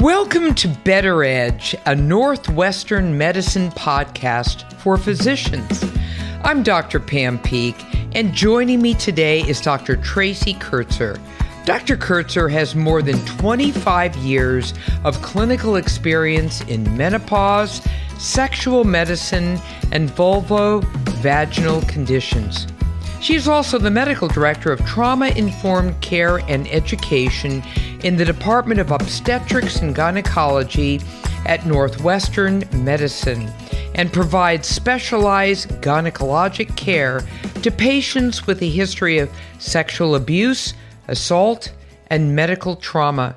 Welcome 0.00 0.54
to 0.54 0.68
Better 0.68 1.24
Edge, 1.24 1.76
a 1.84 1.94
Northwestern 1.94 3.18
medicine 3.18 3.70
podcast 3.72 4.72
for 4.80 4.96
physicians. 4.96 5.84
I'm 6.42 6.62
Dr. 6.62 6.98
Pam 6.98 7.38
Peeke, 7.38 7.84
and 8.14 8.32
joining 8.32 8.80
me 8.80 8.94
today 8.94 9.42
is 9.42 9.60
Dr. 9.60 9.96
Tracy 9.96 10.54
Kurtzer. 10.54 11.20
Dr. 11.66 11.98
Kurtzer 11.98 12.50
has 12.50 12.74
more 12.74 13.02
than 13.02 13.22
25 13.26 14.16
years 14.16 14.72
of 15.04 15.20
clinical 15.20 15.76
experience 15.76 16.62
in 16.62 16.96
menopause, 16.96 17.82
sexual 18.16 18.84
medicine, 18.84 19.60
and 19.92 20.08
vulvo-vaginal 20.08 21.82
conditions. 21.82 22.66
She 23.20 23.34
is 23.34 23.48
also 23.48 23.78
the 23.78 23.90
medical 23.90 24.28
director 24.28 24.72
of 24.72 24.84
trauma 24.86 25.28
informed 25.28 26.00
care 26.00 26.38
and 26.48 26.66
education 26.68 27.62
in 28.02 28.16
the 28.16 28.24
Department 28.24 28.80
of 28.80 28.90
Obstetrics 28.90 29.80
and 29.80 29.94
Gynecology 29.94 31.02
at 31.44 31.66
Northwestern 31.66 32.64
Medicine 32.72 33.52
and 33.94 34.10
provides 34.10 34.66
specialized 34.66 35.68
gynecologic 35.82 36.74
care 36.76 37.20
to 37.62 37.70
patients 37.70 38.46
with 38.46 38.62
a 38.62 38.68
history 38.68 39.18
of 39.18 39.30
sexual 39.58 40.14
abuse, 40.14 40.72
assault, 41.08 41.72
and 42.06 42.34
medical 42.34 42.74
trauma. 42.76 43.36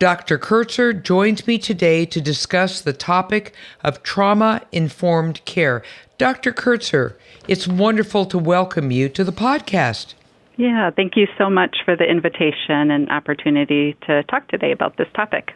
Dr. 0.00 0.38
Kurtzer 0.38 0.94
joins 0.94 1.46
me 1.46 1.58
today 1.58 2.06
to 2.06 2.22
discuss 2.22 2.80
the 2.80 2.94
topic 2.94 3.54
of 3.84 4.02
trauma 4.02 4.62
informed 4.72 5.44
care. 5.44 5.82
Dr. 6.16 6.52
Kurtzer, 6.52 7.16
it's 7.46 7.68
wonderful 7.68 8.24
to 8.24 8.38
welcome 8.38 8.90
you 8.90 9.10
to 9.10 9.22
the 9.22 9.30
podcast. 9.30 10.14
Yeah, 10.56 10.90
thank 10.90 11.16
you 11.16 11.26
so 11.36 11.50
much 11.50 11.76
for 11.84 11.96
the 11.96 12.10
invitation 12.10 12.90
and 12.90 13.10
opportunity 13.10 13.94
to 14.06 14.22
talk 14.22 14.48
today 14.48 14.72
about 14.72 14.96
this 14.96 15.08
topic. 15.14 15.52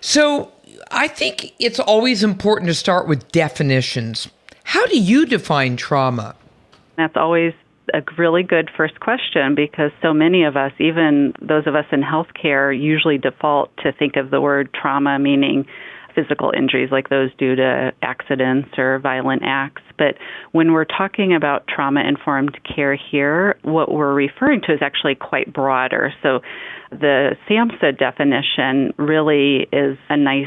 So, 0.00 0.52
I 0.92 1.08
think 1.08 1.52
it's 1.58 1.80
always 1.80 2.22
important 2.22 2.68
to 2.68 2.74
start 2.74 3.08
with 3.08 3.32
definitions. 3.32 4.28
How 4.62 4.86
do 4.86 4.96
you 4.96 5.26
define 5.26 5.74
trauma? 5.74 6.36
That's 6.96 7.16
always 7.16 7.52
a 7.94 8.02
really 8.16 8.42
good 8.42 8.70
first 8.76 9.00
question 9.00 9.54
because 9.54 9.90
so 10.02 10.12
many 10.12 10.44
of 10.44 10.56
us, 10.56 10.72
even 10.78 11.32
those 11.40 11.66
of 11.66 11.74
us 11.74 11.86
in 11.92 12.02
healthcare, 12.02 12.78
usually 12.78 13.18
default 13.18 13.76
to 13.78 13.92
think 13.92 14.16
of 14.16 14.30
the 14.30 14.40
word 14.40 14.70
trauma 14.74 15.18
meaning 15.18 15.66
physical 16.14 16.52
injuries 16.56 16.88
like 16.90 17.08
those 17.10 17.30
due 17.38 17.54
to 17.54 17.92
accidents 18.02 18.70
or 18.76 18.98
violent 18.98 19.42
acts. 19.44 19.82
But 19.96 20.14
when 20.52 20.72
we're 20.72 20.84
talking 20.84 21.34
about 21.34 21.66
trauma 21.68 22.00
informed 22.06 22.58
care 22.64 22.96
here, 22.96 23.56
what 23.62 23.92
we're 23.92 24.14
referring 24.14 24.62
to 24.62 24.72
is 24.72 24.80
actually 24.82 25.14
quite 25.14 25.52
broader. 25.52 26.12
So 26.22 26.40
the 26.90 27.36
SAMHSA 27.48 27.98
definition 27.98 28.94
really 28.96 29.68
is 29.72 29.98
a 30.08 30.16
nice 30.16 30.46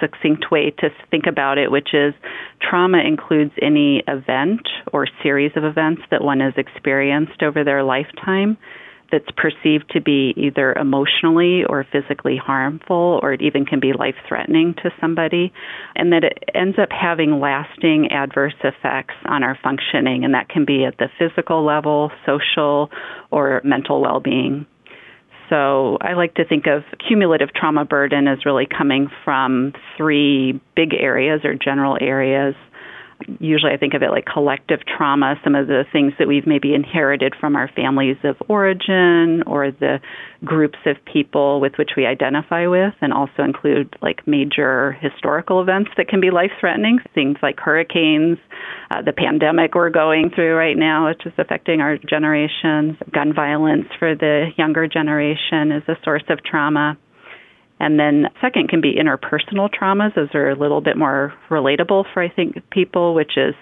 succinct 0.00 0.50
way 0.50 0.70
to 0.78 0.90
think 1.10 1.24
about 1.26 1.58
it, 1.58 1.70
which 1.70 1.94
is 1.94 2.14
trauma 2.60 2.98
includes 2.98 3.52
any 3.60 4.02
event 4.08 4.66
or 4.92 5.06
series 5.22 5.52
of 5.56 5.64
events 5.64 6.02
that 6.10 6.22
one 6.22 6.40
has 6.40 6.54
experienced 6.56 7.42
over 7.42 7.64
their 7.64 7.82
lifetime 7.82 8.56
that's 9.10 9.30
perceived 9.36 9.90
to 9.90 10.00
be 10.00 10.34
either 10.36 10.72
emotionally 10.74 11.64
or 11.64 11.86
physically 11.90 12.36
harmful, 12.36 13.18
or 13.22 13.32
it 13.32 13.40
even 13.40 13.64
can 13.64 13.80
be 13.80 13.92
life 13.92 14.14
threatening 14.26 14.74
to 14.82 14.90
somebody, 15.00 15.52
and 15.96 16.12
that 16.12 16.24
it 16.24 16.38
ends 16.54 16.78
up 16.78 16.90
having 16.90 17.40
lasting 17.40 18.08
adverse 18.10 18.54
effects 18.62 19.14
on 19.24 19.42
our 19.42 19.58
functioning, 19.62 20.24
and 20.24 20.34
that 20.34 20.48
can 20.48 20.64
be 20.64 20.84
at 20.84 20.98
the 20.98 21.08
physical 21.18 21.64
level, 21.64 22.10
social, 22.26 22.90
or 23.30 23.60
mental 23.64 24.00
well 24.00 24.20
being. 24.20 24.66
So 25.48 25.98
I 26.00 26.14
like 26.14 26.34
to 26.34 26.44
think 26.44 26.66
of 26.66 26.82
cumulative 27.06 27.52
trauma 27.54 27.84
burden 27.84 28.28
as 28.28 28.44
really 28.44 28.66
coming 28.66 29.08
from 29.24 29.72
three 29.96 30.60
big 30.76 30.94
areas 30.94 31.40
or 31.44 31.54
general 31.54 31.96
areas 32.00 32.54
usually 33.40 33.72
I 33.72 33.76
think 33.76 33.94
of 33.94 34.02
it 34.02 34.10
like 34.10 34.26
collective 34.26 34.80
trauma, 34.86 35.34
some 35.42 35.54
of 35.54 35.66
the 35.66 35.84
things 35.92 36.12
that 36.18 36.28
we've 36.28 36.46
maybe 36.46 36.74
inherited 36.74 37.34
from 37.38 37.56
our 37.56 37.68
families 37.74 38.16
of 38.24 38.36
origin 38.48 39.42
or 39.46 39.70
the 39.70 40.00
groups 40.44 40.78
of 40.86 40.96
people 41.04 41.60
with 41.60 41.72
which 41.78 41.90
we 41.96 42.06
identify 42.06 42.66
with, 42.66 42.94
and 43.00 43.12
also 43.12 43.42
include 43.42 43.94
like 44.00 44.26
major 44.26 44.92
historical 45.00 45.60
events 45.60 45.90
that 45.96 46.08
can 46.08 46.20
be 46.20 46.30
life 46.30 46.52
threatening, 46.60 46.98
things 47.14 47.36
like 47.42 47.58
hurricanes, 47.58 48.38
uh, 48.90 49.02
the 49.02 49.12
pandemic 49.12 49.74
we're 49.74 49.90
going 49.90 50.30
through 50.34 50.54
right 50.54 50.76
now, 50.76 51.08
which 51.08 51.26
is 51.26 51.32
affecting 51.38 51.80
our 51.80 51.98
generations, 51.98 52.96
gun 53.12 53.34
violence 53.34 53.86
for 53.98 54.14
the 54.14 54.48
younger 54.56 54.86
generation 54.86 55.72
is 55.72 55.82
a 55.88 55.96
source 56.04 56.24
of 56.28 56.42
trauma. 56.44 56.96
And 57.80 57.98
then 57.98 58.26
second 58.40 58.68
can 58.68 58.80
be 58.80 58.94
interpersonal 58.94 59.70
traumas. 59.70 60.14
Those 60.14 60.34
are 60.34 60.50
a 60.50 60.58
little 60.58 60.80
bit 60.80 60.96
more 60.96 61.32
relatable 61.48 62.04
for 62.12 62.22
I 62.22 62.28
think 62.28 62.56
people, 62.70 63.14
which 63.14 63.36
is 63.36 63.54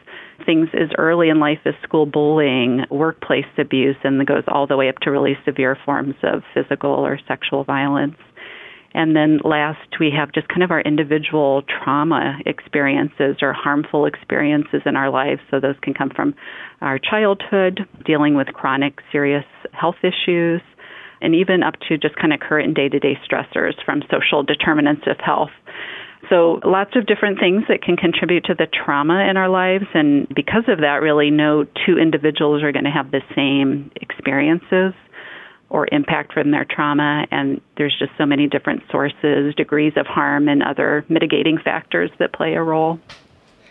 things 0.45 0.69
as 0.75 0.89
early 0.99 1.29
in 1.29 1.39
life 1.39 1.59
as 1.65 1.75
school 1.83 2.07
bullying, 2.07 2.85
workplace 2.91 3.45
abuse, 3.59 3.97
and 4.05 4.21
that 4.21 4.27
goes 4.27 4.45
all 4.49 4.67
the 4.67 4.77
way 4.77 4.89
up 4.89 4.97
to 5.03 5.11
really 5.11 5.37
severe 5.45 5.77
forms 5.85 6.15
of 6.23 6.43
physical 6.55 6.91
or 6.91 7.19
sexual 7.29 7.65
violence. 7.65 8.17
And 8.95 9.15
then 9.15 9.41
last, 9.45 10.01
we 10.01 10.11
have 10.17 10.33
just 10.33 10.49
kind 10.49 10.63
of 10.63 10.71
our 10.71 10.81
individual 10.81 11.63
trauma 11.63 12.39
experiences 12.47 13.37
or 13.43 13.53
harmful 13.53 14.07
experiences 14.07 14.81
in 14.87 14.97
our 14.97 15.11
lives. 15.11 15.43
So 15.51 15.61
those 15.61 15.75
can 15.83 15.93
come 15.93 16.09
from 16.09 16.35
our 16.81 16.99
childhood, 16.99 17.87
dealing 18.07 18.37
with 18.37 18.47
chronic 18.49 18.95
serious 19.13 19.45
health 19.73 19.97
issues, 20.03 20.63
and 21.27 21.35
even 21.35 21.65
up 21.65 21.75
to 21.89 21.99
just 21.99 22.15
kind 22.15 22.33
of 22.33 22.39
current 22.39 22.77
day 22.77 22.89
to 22.89 23.01
day 23.01 23.19
stressors 23.29 23.75
from 23.85 24.01
social 24.09 24.45
determinants 24.45 25.03
of 25.09 25.19
health. 25.19 25.51
So, 26.31 26.61
lots 26.65 26.95
of 26.95 27.07
different 27.07 27.41
things 27.41 27.65
that 27.69 27.83
can 27.83 27.97
contribute 27.97 28.45
to 28.45 28.55
the 28.55 28.67
trauma 28.67 29.27
in 29.29 29.37
our 29.37 29.49
lives. 29.49 29.87
And 29.93 30.29
because 30.29 30.63
of 30.69 30.79
that, 30.79 31.03
really, 31.03 31.31
no 31.31 31.65
two 31.85 31.99
individuals 31.99 32.63
are 32.63 32.71
going 32.71 32.85
to 32.85 32.93
have 32.93 33.11
the 33.11 33.23
same 33.35 33.91
experiences 33.97 34.95
or 35.69 35.89
impact 35.91 36.33
from 36.33 36.53
their 36.53 36.65
trauma. 36.65 37.27
And 37.33 37.61
there's 37.77 37.97
just 37.99 38.13
so 38.17 38.25
many 38.25 38.47
different 38.47 38.85
sources, 38.91 39.53
degrees 39.57 39.95
of 39.97 40.07
harm, 40.07 40.49
and 40.49 40.63
other 40.63 41.05
mitigating 41.09 41.59
factors 41.59 42.11
that 42.21 42.33
play 42.33 42.55
a 42.55 42.63
role. 42.63 43.01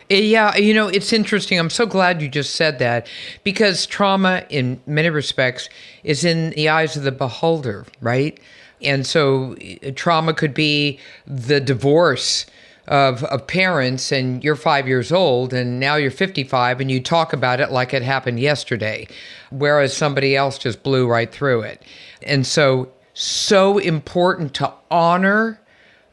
Eh, 0.09 0.19
yeah, 0.19 0.55
you 0.55 0.73
know, 0.73 0.87
it's 0.87 1.11
interesting. 1.11 1.57
I'm 1.57 1.69
so 1.69 1.85
glad 1.85 2.21
you 2.21 2.29
just 2.29 2.55
said 2.55 2.79
that 2.79 3.07
because 3.43 3.85
trauma, 3.85 4.45
in 4.49 4.79
many 4.85 5.09
respects, 5.09 5.67
is 6.03 6.23
in 6.23 6.51
the 6.51 6.69
eyes 6.69 6.95
of 6.95 7.03
the 7.03 7.11
beholder, 7.11 7.85
right? 8.01 8.39
And 8.81 9.05
so 9.05 9.55
eh, 9.59 9.91
trauma 9.91 10.33
could 10.33 10.53
be 10.53 10.99
the 11.25 11.59
divorce 11.59 12.45
of, 12.87 13.23
of 13.23 13.47
parents, 13.47 14.11
and 14.11 14.43
you're 14.43 14.55
five 14.55 14.87
years 14.87 15.11
old, 15.11 15.53
and 15.53 15.79
now 15.79 15.95
you're 15.95 16.11
55, 16.11 16.81
and 16.81 16.91
you 16.91 17.01
talk 17.01 17.33
about 17.33 17.59
it 17.59 17.71
like 17.71 17.95
it 17.95 18.03
happened 18.03 18.39
yesterday, 18.39 19.07
whereas 19.49 19.97
somebody 19.97 20.35
else 20.35 20.59
just 20.59 20.83
blew 20.83 21.07
right 21.07 21.31
through 21.31 21.61
it. 21.61 21.81
And 22.21 22.45
so, 22.45 22.91
so 23.15 23.79
important 23.79 24.53
to 24.55 24.71
honor 24.91 25.59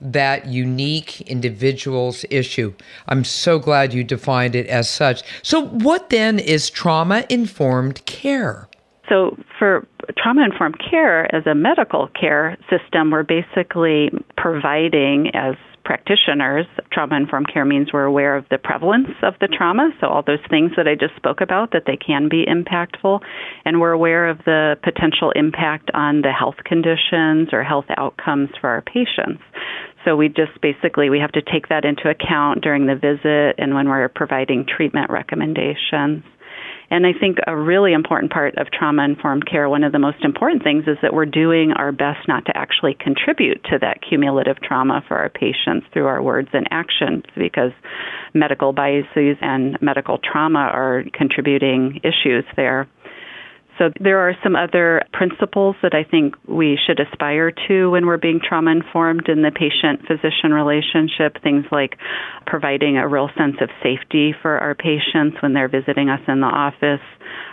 that 0.02 0.46
unique 0.46 1.20
individual's 1.22 2.24
issue. 2.30 2.74
I'm 3.08 3.24
so 3.24 3.58
glad 3.58 3.94
you 3.94 4.04
defined 4.04 4.54
it 4.54 4.66
as 4.66 4.88
such. 4.88 5.22
So, 5.42 5.66
what 5.66 6.10
then 6.10 6.38
is 6.38 6.68
trauma 6.68 7.24
informed 7.28 8.04
care? 8.06 8.68
So, 9.08 9.36
for 9.58 9.86
trauma 10.18 10.44
informed 10.44 10.80
care 10.90 11.32
as 11.34 11.46
a 11.46 11.54
medical 11.54 12.08
care 12.08 12.56
system, 12.68 13.10
we're 13.10 13.22
basically 13.22 14.10
providing 14.36 15.30
as 15.34 15.54
practitioners, 15.84 16.66
trauma 16.92 17.16
informed 17.16 17.52
care 17.52 17.64
means 17.64 17.92
we're 17.92 18.04
aware 18.04 18.36
of 18.36 18.44
the 18.50 18.58
prevalence 18.58 19.10
of 19.22 19.34
the 19.40 19.48
trauma, 19.48 19.90
so 20.00 20.06
all 20.06 20.22
those 20.22 20.44
things 20.48 20.72
that 20.76 20.86
I 20.86 20.94
just 20.94 21.14
spoke 21.16 21.40
about, 21.40 21.72
that 21.72 21.84
they 21.86 21.96
can 21.96 22.28
be 22.28 22.46
impactful, 22.46 23.20
and 23.64 23.80
we're 23.80 23.92
aware 23.92 24.28
of 24.28 24.38
the 24.44 24.76
potential 24.82 25.32
impact 25.32 25.90
on 25.94 26.22
the 26.22 26.32
health 26.32 26.56
conditions 26.64 27.48
or 27.52 27.62
health 27.62 27.86
outcomes 27.96 28.50
for 28.60 28.68
our 28.70 28.82
patients. 28.82 29.42
So 30.04 30.16
we 30.16 30.28
just 30.28 30.60
basically 30.60 31.10
we 31.10 31.20
have 31.20 31.32
to 31.32 31.42
take 31.42 31.68
that 31.68 31.84
into 31.84 32.08
account 32.08 32.62
during 32.62 32.86
the 32.86 32.94
visit 32.94 33.56
and 33.58 33.74
when 33.74 33.88
we're 33.88 34.08
providing 34.08 34.66
treatment 34.66 35.10
recommendations. 35.10 36.24
And 36.90 37.06
I 37.06 37.14
think 37.18 37.38
a 37.46 37.56
really 37.56 37.94
important 37.94 38.32
part 38.32 38.58
of 38.58 38.66
trauma 38.70 39.04
informed 39.04 39.46
care, 39.50 39.66
one 39.66 39.82
of 39.82 39.92
the 39.92 39.98
most 39.98 40.22
important 40.24 40.62
things 40.62 40.84
is 40.86 40.98
that 41.00 41.14
we're 41.14 41.24
doing 41.24 41.72
our 41.72 41.90
best 41.90 42.28
not 42.28 42.44
to 42.44 42.52
actually 42.54 42.94
contribute 43.00 43.64
to 43.70 43.78
that 43.80 44.00
cumulative 44.06 44.60
trauma 44.60 45.02
for 45.08 45.16
our 45.16 45.30
patients 45.30 45.86
through 45.94 46.06
our 46.06 46.22
words 46.22 46.50
and 46.52 46.68
actions 46.70 47.24
because 47.34 47.72
medical 48.34 48.74
biases 48.74 49.38
and 49.40 49.78
medical 49.80 50.18
trauma 50.18 50.58
are 50.58 51.04
contributing 51.14 51.98
issues 52.04 52.44
there. 52.56 52.86
So 53.82 53.90
there 53.98 54.20
are 54.20 54.34
some 54.44 54.54
other 54.54 55.02
principles 55.12 55.74
that 55.82 55.92
I 55.92 56.04
think 56.08 56.36
we 56.46 56.78
should 56.86 57.00
aspire 57.00 57.50
to 57.66 57.90
when 57.90 58.06
we're 58.06 58.16
being 58.16 58.38
trauma 58.38 58.70
informed 58.70 59.28
in 59.28 59.42
the 59.42 59.50
patient 59.50 60.06
physician 60.06 60.54
relationship. 60.54 61.42
Things 61.42 61.64
like 61.72 61.98
providing 62.46 62.96
a 62.96 63.08
real 63.08 63.28
sense 63.36 63.56
of 63.60 63.70
safety 63.82 64.36
for 64.40 64.56
our 64.56 64.76
patients 64.76 65.42
when 65.42 65.52
they're 65.52 65.66
visiting 65.66 66.10
us 66.10 66.20
in 66.28 66.38
the 66.38 66.46
office. 66.46 67.02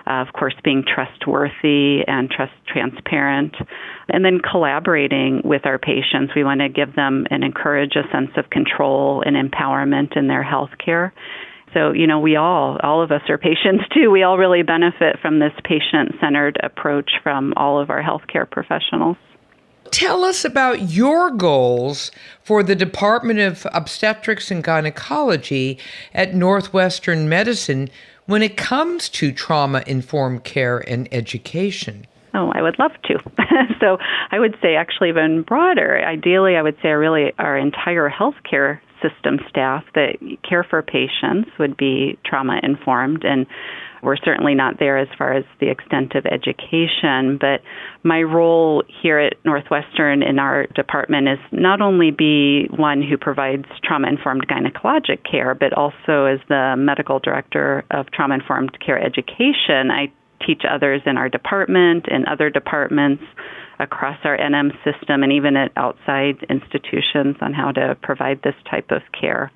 Uh, 0.05 0.21
of 0.21 0.27
course, 0.33 0.53
being 0.63 0.83
trustworthy 0.85 2.05
and 2.05 2.29
trust 2.29 2.53
transparent, 2.67 3.55
and 4.09 4.23
then 4.23 4.39
collaborating 4.39 5.41
with 5.43 5.65
our 5.65 5.79
patients. 5.79 6.33
We 6.35 6.43
want 6.43 6.61
to 6.61 6.69
give 6.69 6.95
them 6.95 7.25
and 7.31 7.43
encourage 7.43 7.95
a 7.95 8.05
sense 8.11 8.31
of 8.37 8.51
control 8.51 9.23
and 9.25 9.35
empowerment 9.35 10.15
in 10.15 10.27
their 10.27 10.43
health 10.43 10.71
care. 10.83 11.11
So, 11.74 11.92
you 11.92 12.07
know, 12.07 12.19
we 12.19 12.36
all, 12.36 12.77
all 12.81 13.01
of 13.01 13.12
us 13.12 13.21
are 13.30 13.38
patients 13.38 13.83
too. 13.94 14.10
We 14.10 14.24
all 14.24 14.38
really 14.38 14.63
benefit 14.63 15.19
from 15.21 15.39
this 15.39 15.54
patient 15.63 16.16
centered 16.19 16.57
approach 16.63 17.12
from 17.21 17.54
all 17.56 17.80
of 17.80 17.89
our 17.89 18.01
healthcare 18.01 18.50
professionals. 18.50 19.18
Tell 19.92 20.24
us 20.24 20.45
about 20.45 20.89
your 20.92 21.31
goals 21.31 22.12
for 22.44 22.62
the 22.62 22.75
Department 22.75 23.39
of 23.39 23.66
Obstetrics 23.74 24.51
and 24.51 24.63
Gynecology 24.63 25.80
at 26.13 26.36
Northwestern 26.36 27.27
Medicine 27.27 27.89
when 28.27 28.44
it 28.44 28.56
comes 28.56 29.10
to 29.10 29.31
trauma 29.31 29.83
informed 29.88 30.44
care 30.44 30.77
and 30.88 31.07
education. 31.12 32.06
Oh, 32.36 32.51
I 32.54 32.62
would 32.62 32.77
love 32.77 32.92
to. 33.06 33.18
so 33.80 33.98
I 34.30 34.38
would 34.38 34.56
say 34.62 34.75
actually 34.75 35.10
even 35.10 35.42
broader. 35.42 36.06
Ideally, 36.06 36.56
I 36.56 36.62
would 36.62 36.77
say 36.81 36.89
really 36.89 37.33
our 37.39 37.57
entire 37.57 38.10
healthcare 38.10 38.80
system 39.01 39.39
staff 39.49 39.83
that 39.95 40.17
care 40.47 40.65
for 40.69 40.81
patients 40.81 41.49
would 41.59 41.77
be 41.77 42.17
trauma 42.25 42.59
informed 42.63 43.23
and 43.23 43.45
we're 44.01 44.17
certainly 44.17 44.55
not 44.55 44.79
there 44.79 44.97
as 44.97 45.07
far 45.17 45.33
as 45.33 45.43
the 45.59 45.69
extent 45.69 46.15
of 46.15 46.25
education, 46.25 47.37
but 47.39 47.61
my 48.03 48.21
role 48.21 48.83
here 49.01 49.19
at 49.19 49.33
Northwestern 49.43 50.23
in 50.23 50.39
our 50.39 50.67
department 50.67 51.27
is 51.27 51.39
not 51.51 51.81
only 51.81 52.11
be 52.11 52.67
one 52.75 53.01
who 53.01 53.17
provides 53.17 53.65
trauma 53.83 54.07
informed 54.07 54.47
gynecologic 54.47 55.19
care, 55.29 55.53
but 55.53 55.73
also 55.73 56.25
as 56.25 56.39
the 56.47 56.75
medical 56.77 57.19
director 57.19 57.83
of 57.91 58.05
trauma 58.11 58.35
informed 58.35 58.77
care 58.79 59.01
education, 59.03 59.91
I 59.91 60.11
teach 60.45 60.63
others 60.69 61.01
in 61.05 61.17
our 61.17 61.27
department 61.27 62.05
and 62.09 62.25
other 62.25 62.49
departments 62.49 63.23
across 63.79 64.17
our 64.23 64.37
NM 64.37 64.71
system 64.83 65.23
and 65.23 65.31
even 65.31 65.55
at 65.55 65.71
outside 65.75 66.45
institutions 66.49 67.37
on 67.41 67.53
how 67.53 67.71
to 67.71 67.97
provide 68.01 68.41
this 68.43 68.55
type 68.69 68.91
of 68.91 69.01
care. 69.19 69.51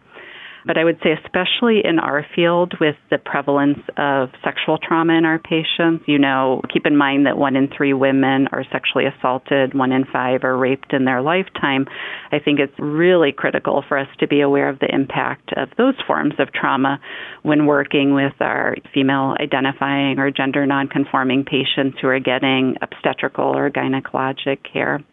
But 0.65 0.77
I 0.77 0.83
would 0.83 1.00
say, 1.04 1.12
especially 1.12 1.81
in 1.83 2.00
our 2.00 2.25
field 2.36 2.74
with 2.80 2.95
the 3.10 3.18
prevalence 3.18 3.80
of 3.98 4.30
sexual 4.44 4.77
trauma 4.77 5.13
in 5.13 5.25
our 5.25 5.39
patients, 5.39 6.06
you 6.07 6.18
know, 6.18 6.62
keep 6.71 6.86
in 6.86 6.95
mind 6.95 7.25
that 7.25 7.38
one 7.38 7.56
in 7.56 7.69
three 7.75 7.94
women 7.94 8.48
are 8.51 8.63
sexually 8.71 9.06
assaulted, 9.06 9.74
one 9.74 9.92
in 9.92 10.06
five 10.06 10.44
are 10.44 10.57
raped 10.57 10.94
in 10.94 11.06
their 11.06 11.21
lifetime. 11.21 11.86
I 12.31 12.39
think 12.39 12.60
it's 12.60 12.74
really 12.80 13.31
critical 13.31 13.83
for 13.88 13.98
us 13.98 14.07
to 14.19 14.27
be 14.27 14.42
aware 14.42 14.69
of 14.69 14.80
the 14.80 14.94
impact 14.94 15.51
of 15.57 15.69
those 15.77 15.95
forms 16.07 16.36
of 16.39 16.54
trauma 16.54 17.00
when 17.42 17.65
working 17.65 18.13
with 18.13 18.33
our 18.39 18.75
female 18.94 19.36
identifying 19.39 20.19
or 20.19 20.31
gender 20.31 20.65
nonconforming 20.65 21.45
patients 21.45 21.98
who 22.01 22.07
are 22.07 22.19
getting 22.19 22.75
obstetrical 22.81 23.45
or 23.45 23.69
gynecologic 23.69 24.60
care. 24.71 25.04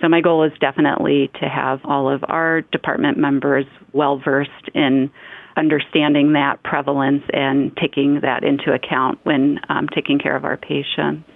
So 0.00 0.08
my 0.08 0.20
goal 0.20 0.44
is 0.44 0.52
definitely 0.60 1.30
to 1.40 1.48
have 1.48 1.80
all 1.84 2.12
of 2.12 2.24
our 2.28 2.62
department 2.62 3.18
members 3.18 3.66
well 3.92 4.18
versed 4.18 4.68
in 4.74 5.10
understanding 5.56 6.32
that 6.32 6.62
prevalence 6.62 7.22
and 7.32 7.76
taking 7.76 8.20
that 8.20 8.44
into 8.44 8.72
account 8.72 9.18
when 9.24 9.58
um, 9.68 9.88
taking 9.94 10.18
care 10.18 10.36
of 10.36 10.44
our 10.44 10.56
patients. 10.56 11.28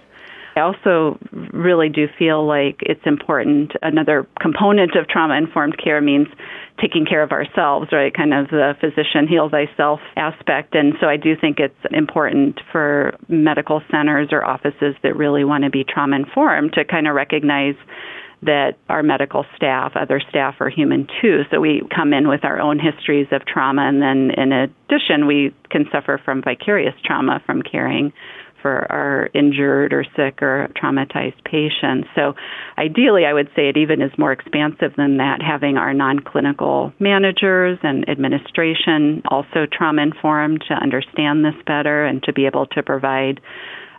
I 0.55 0.61
also 0.61 1.19
really 1.51 1.89
do 1.89 2.07
feel 2.17 2.47
like 2.47 2.77
it's 2.79 3.05
important. 3.05 3.73
Another 3.81 4.25
component 4.39 4.95
of 4.95 5.07
trauma 5.09 5.35
informed 5.35 5.77
care 5.77 5.99
means 5.99 6.27
taking 6.79 7.05
care 7.05 7.21
of 7.21 7.31
ourselves, 7.31 7.89
right? 7.91 8.13
Kind 8.13 8.33
of 8.33 8.47
the 8.47 8.73
physician 8.79 9.27
heal 9.27 9.49
thyself 9.49 9.99
aspect. 10.15 10.73
And 10.73 10.93
so 11.01 11.07
I 11.07 11.17
do 11.17 11.35
think 11.35 11.59
it's 11.59 11.75
important 11.91 12.61
for 12.71 13.17
medical 13.27 13.81
centers 13.91 14.29
or 14.31 14.45
offices 14.45 14.95
that 15.03 15.17
really 15.17 15.43
want 15.43 15.65
to 15.65 15.69
be 15.69 15.83
trauma 15.83 16.15
informed 16.15 16.73
to 16.73 16.85
kind 16.85 17.07
of 17.07 17.15
recognize 17.15 17.75
that 18.41 18.77
our 18.89 19.03
medical 19.03 19.45
staff, 19.55 19.93
other 19.95 20.21
staff 20.29 20.55
are 20.59 20.69
human 20.69 21.07
too. 21.21 21.43
So 21.51 21.59
we 21.59 21.81
come 21.95 22.13
in 22.13 22.27
with 22.27 22.43
our 22.43 22.59
own 22.59 22.79
histories 22.79 23.27
of 23.31 23.45
trauma, 23.45 23.83
and 23.83 24.01
then 24.01 24.31
in 24.37 24.51
addition, 24.51 25.27
we 25.27 25.53
can 25.69 25.85
suffer 25.91 26.19
from 26.23 26.41
vicarious 26.41 26.95
trauma 27.03 27.41
from 27.45 27.61
caring 27.61 28.13
for 28.65 28.91
our 28.91 29.29
injured 29.35 29.93
or 29.93 30.03
sick 30.15 30.41
or 30.41 30.67
traumatized 30.75 31.43
patients. 31.45 32.07
So 32.15 32.33
ideally, 32.79 33.23
I 33.23 33.31
would 33.31 33.47
say 33.55 33.69
it 33.69 33.77
even 33.77 34.01
is 34.01 34.09
more 34.17 34.31
expansive 34.31 34.91
than 34.97 35.17
that, 35.17 35.39
having 35.39 35.77
our 35.77 35.93
non 35.93 36.17
clinical 36.17 36.91
managers 36.99 37.77
and 37.83 38.09
administration 38.09 39.21
also 39.29 39.67
trauma 39.71 40.01
informed 40.01 40.63
to 40.67 40.73
understand 40.73 41.45
this 41.45 41.53
better 41.67 42.05
and 42.05 42.23
to 42.23 42.33
be 42.33 42.47
able 42.47 42.65
to 42.65 42.81
provide 42.81 43.39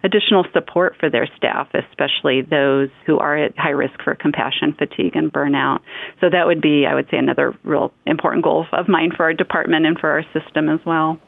additional 0.03 0.45
support 0.53 0.95
for 0.99 1.11
their 1.11 1.29
staff, 1.37 1.69
especially 1.75 2.43
those 2.43 2.89
who 3.07 3.19
are 3.19 3.37
at 3.37 3.59
high 3.59 3.71
risk 3.71 3.95
for 4.03 4.15
compassion 4.15 4.75
fatigue 4.79 5.17
and 5.17 5.33
burnout. 5.33 5.81
So 6.21 6.29
that 6.31 6.47
would 6.47 6.61
be, 6.61 6.87
I 6.87 6.95
would 6.95 7.09
say, 7.11 7.19
another 7.19 7.55
real 7.65 7.93
important 8.07 8.45
goal 8.45 8.67
of 8.73 8.89
mine 8.89 9.11
for 9.17 9.25
our 9.25 9.35
department 9.35 9.87
and 9.87 9.99
for 9.99 10.11
our 10.11 10.25
system 10.33 10.69
as 10.69 10.81
well. 10.85 11.21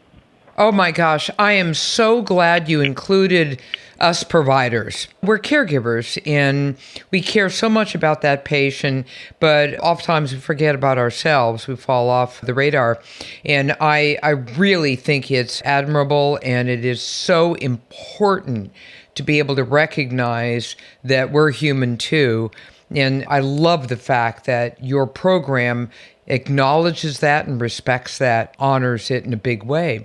Oh 0.60 0.72
my 0.72 0.90
gosh, 0.90 1.31
I 1.38 1.52
am 1.52 1.72
so 1.72 2.20
glad 2.20 2.69
you 2.69 2.81
included 2.81 3.62
us 4.00 4.25
providers. 4.25 5.06
We're 5.22 5.38
caregivers 5.38 6.20
and 6.26 6.76
we 7.12 7.22
care 7.22 7.49
so 7.49 7.69
much 7.69 7.94
about 7.94 8.22
that 8.22 8.44
patient, 8.44 9.06
but 9.38 9.78
oftentimes 9.78 10.32
we 10.32 10.40
forget 10.40 10.75
about 10.75 10.99
ourselves. 10.99 11.69
We 11.69 11.76
fall 11.76 12.10
off 12.10 12.40
the 12.40 12.55
radar. 12.55 13.00
And 13.44 13.76
I, 13.81 14.19
I 14.20 14.31
really 14.31 14.96
think 14.96 15.31
it's 15.31 15.62
admirable 15.62 16.40
and 16.43 16.69
it 16.69 16.84
is 16.84 17.00
so 17.00 17.54
important 17.54 18.72
to 19.14 19.22
be 19.22 19.38
able 19.38 19.54
to 19.54 19.64
recognize 19.64 20.75
that 21.04 21.31
we're 21.31 21.52
human 21.52 21.99
too. 21.99 22.50
And 22.90 23.25
I 23.28 23.38
love 23.38 23.87
the 23.87 23.96
fact 23.96 24.46
that 24.46 24.82
your 24.82 25.06
program 25.06 25.88
acknowledges 26.28 27.20
that 27.20 27.46
and 27.46 27.60
respects 27.60 28.19
that, 28.19 28.54
honors 28.58 29.10
it 29.10 29.25
in 29.25 29.32
a 29.32 29.38
big 29.38 29.64
way. 29.64 30.04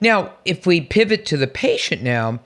Now, 0.00 0.32
if 0.44 0.66
we 0.66 0.80
pivot 0.80 1.24
to 1.26 1.36
the 1.36 1.46
patient 1.46 2.02
now, 2.02 2.40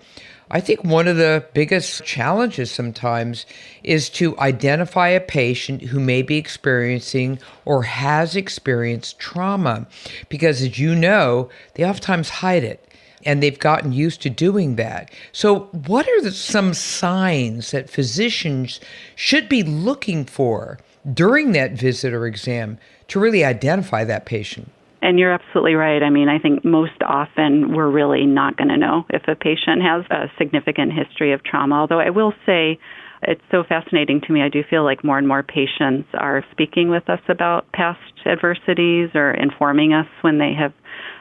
I 0.51 0.61
think 0.61 0.85
one 0.85 1.09
of 1.09 1.17
the 1.17 1.45
biggest 1.55 2.05
challenges 2.05 2.71
sometimes 2.71 3.47
is 3.83 4.09
to 4.11 4.39
identify 4.39 5.09
a 5.09 5.21
patient 5.21 5.83
who 5.83 5.99
may 5.99 6.23
be 6.23 6.37
experiencing 6.37 7.39
or 7.65 7.83
has 7.83 8.37
experienced 8.37 9.19
trauma. 9.19 9.87
Because 10.29 10.63
as 10.63 10.79
you 10.79 10.95
know, 10.95 11.49
they 11.75 11.85
oftentimes 11.85 12.29
hide 12.29 12.63
it 12.63 12.87
and 13.25 13.43
they've 13.43 13.59
gotten 13.59 13.93
used 13.93 14.21
to 14.23 14.31
doing 14.31 14.77
that. 14.77 15.11
So, 15.33 15.71
what 15.87 16.07
are 16.07 16.21
the, 16.21 16.31
some 16.31 16.75
signs 16.75 17.71
that 17.71 17.89
physicians 17.89 18.81
should 19.17 19.49
be 19.49 19.63
looking 19.63 20.25
for 20.27 20.79
during 21.13 21.53
that 21.53 21.73
visit 21.73 22.13
or 22.13 22.27
exam 22.27 22.79
to 23.09 23.21
really 23.21 23.45
identify 23.45 24.05
that 24.05 24.27
patient? 24.27 24.71
And 25.03 25.19
you're 25.19 25.33
absolutely 25.33 25.75
right. 25.75 26.03
I 26.03 26.09
mean, 26.09 26.31
I 26.31 26.39
think 26.39 26.65
most 26.65 27.03
often 27.05 27.75
we're 27.75 27.91
really 27.91 28.25
not 28.25 28.57
going 28.57 28.69
to 28.69 28.77
know 28.79 29.05
if 29.11 29.23
a 29.29 29.35
patient 29.35 29.83
has 29.83 30.05
a 30.11 30.33
significant 30.39 30.93
history 30.95 31.33
of 31.33 31.45
trauma. 31.45 31.75
Although 31.75 32.01
I 32.01 32.09
will 32.09 32.33
say, 32.47 32.79
it's 33.27 33.43
so 33.51 33.65
fascinating 33.65 34.21
to 34.23 34.33
me. 34.33 34.43
I 34.43 34.49
do 34.49 34.63
feel 34.69 34.85
like 34.85 35.05
more 35.05 35.19
and 35.19 35.29
more 35.29 35.43
patients 35.43 36.09
are 36.15 36.45
speaking 36.51 36.89
with 36.89 37.09
us 37.09 37.21
about 37.29 37.71
past 37.73 38.01
adversities 38.27 39.11
or 39.15 39.31
informing 39.33 39.93
us 39.93 40.07
when 40.23 40.39
they 40.39 40.53
have 40.59 40.73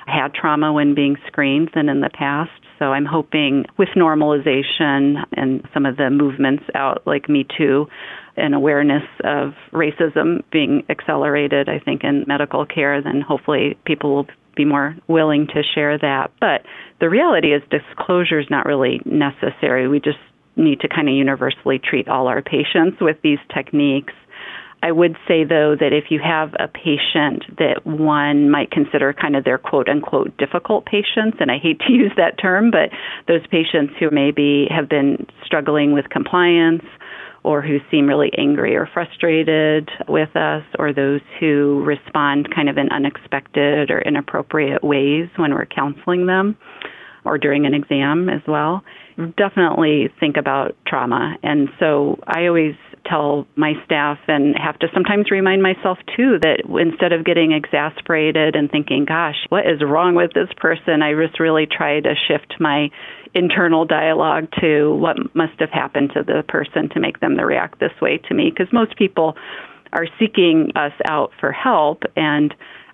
had 0.05 0.33
trauma 0.33 0.73
when 0.73 0.95
being 0.95 1.17
screened 1.27 1.71
than 1.73 1.89
in 1.89 2.01
the 2.01 2.09
past. 2.09 2.51
So 2.79 2.85
I'm 2.85 3.05
hoping 3.05 3.65
with 3.77 3.89
normalization 3.95 5.23
and 5.33 5.65
some 5.73 5.85
of 5.85 5.97
the 5.97 6.09
movements 6.09 6.63
out 6.75 7.03
like 7.05 7.29
Me 7.29 7.45
Too, 7.57 7.87
an 8.35 8.53
awareness 8.53 9.03
of 9.23 9.53
racism 9.71 10.43
being 10.51 10.83
accelerated, 10.89 11.69
I 11.69 11.79
think, 11.79 12.03
in 12.03 12.25
medical 12.27 12.65
care, 12.65 13.01
then 13.01 13.21
hopefully 13.21 13.77
people 13.85 14.15
will 14.15 14.27
be 14.55 14.65
more 14.65 14.95
willing 15.07 15.47
to 15.47 15.61
share 15.75 15.97
that. 15.97 16.31
But 16.39 16.61
the 16.99 17.09
reality 17.09 17.53
is, 17.53 17.61
disclosure 17.69 18.39
is 18.39 18.47
not 18.49 18.65
really 18.65 19.01
necessary. 19.05 19.87
We 19.87 19.99
just 19.99 20.19
need 20.55 20.79
to 20.81 20.87
kind 20.87 21.07
of 21.09 21.15
universally 21.15 21.79
treat 21.79 22.07
all 22.07 22.27
our 22.27 22.41
patients 22.41 22.97
with 23.01 23.17
these 23.23 23.39
techniques. 23.53 24.13
I 24.83 24.91
would 24.91 25.15
say, 25.27 25.45
though, 25.45 25.75
that 25.79 25.93
if 25.93 26.11
you 26.11 26.19
have 26.19 26.53
a 26.59 26.67
patient 26.67 27.43
that 27.57 27.85
one 27.85 28.49
might 28.49 28.69
consider 28.69 29.13
kind 29.13 29.35
of 29.35 29.45
their 29.45 29.57
quote 29.57 29.87
unquote 29.87 30.35
difficult 30.37 30.85
patients, 30.85 31.37
and 31.39 31.49
I 31.49 31.57
hate 31.57 31.79
to 31.87 31.93
use 31.93 32.11
that 32.17 32.37
term, 32.37 32.69
but 32.69 32.89
those 33.27 33.45
patients 33.47 33.93
who 33.99 34.09
maybe 34.11 34.67
have 34.69 34.89
been 34.89 35.25
struggling 35.45 35.93
with 35.93 36.09
compliance 36.09 36.83
or 37.43 37.61
who 37.61 37.77
seem 37.91 38.07
really 38.07 38.31
angry 38.37 38.75
or 38.75 38.87
frustrated 38.93 39.89
with 40.07 40.35
us, 40.35 40.63
or 40.79 40.93
those 40.93 41.21
who 41.39 41.83
respond 41.85 42.53
kind 42.53 42.69
of 42.69 42.77
in 42.77 42.89
unexpected 42.89 43.91
or 43.91 44.01
inappropriate 44.01 44.83
ways 44.83 45.27
when 45.35 45.53
we're 45.53 45.65
counseling 45.65 46.25
them 46.25 46.57
or 47.25 47.37
during 47.37 47.65
an 47.65 47.73
exam 47.73 48.29
as 48.29 48.41
well. 48.47 48.83
definitely 49.37 50.09
think 50.19 50.37
about 50.37 50.75
trauma. 50.87 51.37
And 51.43 51.69
so 51.79 52.19
I 52.27 52.47
always 52.47 52.75
tell 53.05 53.47
my 53.55 53.73
staff 53.85 54.17
and 54.27 54.55
have 54.57 54.79
to 54.79 54.87
sometimes 54.93 55.31
remind 55.31 55.61
myself 55.61 55.97
too 56.15 56.39
that 56.41 56.63
instead 56.79 57.11
of 57.11 57.25
getting 57.25 57.51
exasperated 57.51 58.55
and 58.55 58.71
thinking, 58.71 59.05
gosh, 59.05 59.35
what 59.49 59.65
is 59.65 59.81
wrong 59.81 60.15
with 60.15 60.31
this 60.33 60.49
person, 60.57 61.01
I 61.01 61.13
just 61.13 61.39
really 61.39 61.65
try 61.65 61.99
to 61.99 62.13
shift 62.27 62.55
my 62.59 62.89
internal 63.33 63.85
dialogue 63.85 64.47
to 64.61 64.95
what 64.95 65.17
must 65.35 65.59
have 65.59 65.71
happened 65.71 66.11
to 66.13 66.23
the 66.23 66.43
person 66.47 66.89
to 66.89 66.99
make 66.99 67.19
them 67.19 67.35
react 67.37 67.79
this 67.79 67.93
way 68.01 68.19
to 68.29 68.33
me. 68.33 68.49
Because 68.49 68.71
most 68.71 68.97
people 68.97 69.35
are 69.91 70.07
seeking 70.19 70.71
us 70.75 70.93
out 71.07 71.31
for 71.39 71.51
help, 71.51 72.03
and 72.15 72.53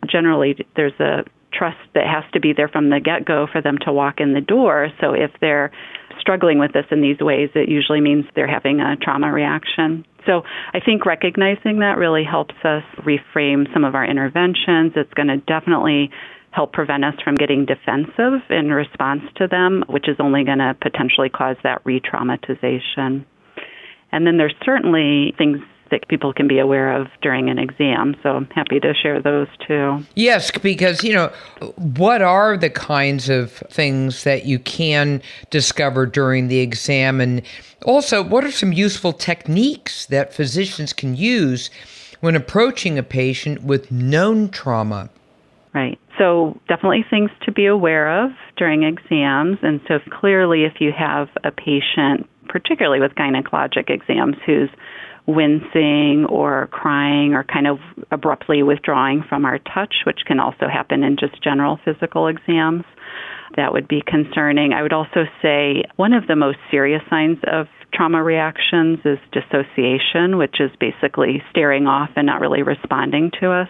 generally 0.10 0.66
there's 0.76 1.00
a 1.00 1.24
trust 1.52 1.78
that 1.94 2.06
has 2.06 2.24
to 2.34 2.40
be 2.40 2.54
there 2.54 2.68
from 2.68 2.90
the 2.90 3.00
get 3.00 3.26
go 3.26 3.48
for 3.52 3.62
them 3.62 3.78
to 3.86 3.92
walk 3.92 4.20
in 4.20 4.34
the 4.34 4.42
door. 4.42 4.90
So 5.02 5.14
if 5.14 5.32
they're 5.42 5.72
struggling 6.20 6.60
with 6.60 6.74
this 6.74 6.86
in 6.92 7.02
these 7.02 7.20
ways, 7.20 7.50
it 7.56 7.70
usually 7.70 8.02
means 8.02 8.26
they're 8.36 8.48
having 8.48 8.80
a 8.80 8.96
trauma 8.96 9.32
reaction. 9.32 10.06
So 10.26 10.44
I 10.74 10.80
think 10.80 11.06
recognizing 11.06 11.80
that 11.80 11.98
really 11.98 12.24
helps 12.24 12.56
us 12.64 12.84
reframe 13.00 13.72
some 13.74 13.84
of 13.84 13.96
our 13.96 14.06
interventions. 14.06 14.94
It's 14.96 15.14
going 15.14 15.30
to 15.30 15.38
definitely 15.38 16.12
help 16.52 16.74
prevent 16.74 17.06
us 17.06 17.14
from 17.24 17.36
getting 17.36 17.66
defensive 17.66 18.42
in 18.50 18.72
response 18.72 19.22
to 19.38 19.48
them, 19.48 19.84
which 19.88 20.08
is 20.08 20.18
only 20.20 20.44
going 20.44 20.58
to 20.58 20.76
potentially 20.82 21.30
cause 21.30 21.58
that 21.64 21.82
re 21.86 22.02
traumatization. 22.02 23.26
And 24.12 24.26
then 24.26 24.38
there's 24.38 24.56
certainly 24.66 25.34
things 25.38 25.60
that 25.92 26.08
people 26.08 26.34
can 26.34 26.48
be 26.48 26.60
aware 26.60 26.96
of 26.96 27.08
during 27.22 27.50
an 27.50 27.60
exam. 27.60 28.16
So 28.24 28.30
I'm 28.30 28.46
happy 28.48 28.80
to 28.80 28.94
share 28.94 29.22
those 29.22 29.48
too. 29.68 30.06
Yes, 30.16 30.52
because, 30.52 31.04
you 31.04 31.14
know, 31.14 31.32
what 31.76 32.22
are 32.22 32.58
the 32.58 32.70
kinds 32.70 33.30
of 33.30 33.52
things 33.52 34.24
that 34.24 34.46
you 34.46 34.60
can 34.60 35.22
discover 35.50 36.06
during 36.06 36.48
the 36.48 36.60
exam? 36.60 37.22
And 37.22 37.42
also, 37.86 38.24
what 38.24 38.44
are 38.44 38.52
some 38.52 38.74
useful 38.74 39.14
techniques 39.14 40.06
that 40.08 40.34
physicians 40.34 40.94
can 40.94 41.16
use 41.16 41.70
when 42.20 42.36
approaching 42.36 42.98
a 42.98 43.04
patient 43.04 43.64
with 43.64 43.92
known 43.92 44.50
trauma? 44.50 45.10
Right. 45.74 46.00
So, 46.18 46.60
definitely 46.68 47.06
things 47.10 47.32
to 47.44 47.52
be 47.52 47.66
aware 47.66 48.26
of 48.26 48.32
during 48.58 48.84
exams. 48.84 49.60
And 49.62 49.80
so, 49.88 50.00
clearly, 50.10 50.64
if 50.66 50.82
you 50.82 50.92
have 50.92 51.30
a 51.44 51.52
patient, 51.52 52.28
particularly 52.50 53.00
with 53.00 53.14
gynecologic 53.14 53.90
exams, 53.90 54.36
who's 54.46 54.70
wincing 55.30 56.26
or 56.30 56.68
crying 56.72 57.34
or 57.34 57.44
kind 57.44 57.68
of 57.68 57.78
abruptly 58.12 58.64
withdrawing 58.64 59.24
from 59.28 59.46
our 59.46 59.60
touch, 59.60 59.94
which 60.06 60.22
can 60.26 60.40
also 60.40 60.68
happen 60.72 61.04
in 61.04 61.18
just 61.18 61.42
general 61.44 61.80
physical 61.86 62.28
exams. 62.28 62.84
That 63.56 63.74
would 63.74 63.88
be 63.88 64.02
concerning. 64.06 64.74
I 64.74 64.82
would 64.82 64.94
also 64.94 65.26
say 65.42 65.84
one 65.96 66.14
of 66.14 66.28
the 66.28 66.36
most 66.36 66.58
serious 66.72 67.02
signs 67.10 67.38
of 67.52 67.68
trauma 67.94 68.24
reactions 68.24 69.00
is 69.06 69.18
dissociation, 69.32 70.38
which 70.38 70.58
is 70.60 70.72
basically 70.80 71.42
staring 71.50 71.88
off 71.88 72.10
and 72.16 72.26
not 72.26 72.42
really 72.42 72.62
responding 72.62 73.32
to 73.40 73.52
us. 73.52 73.70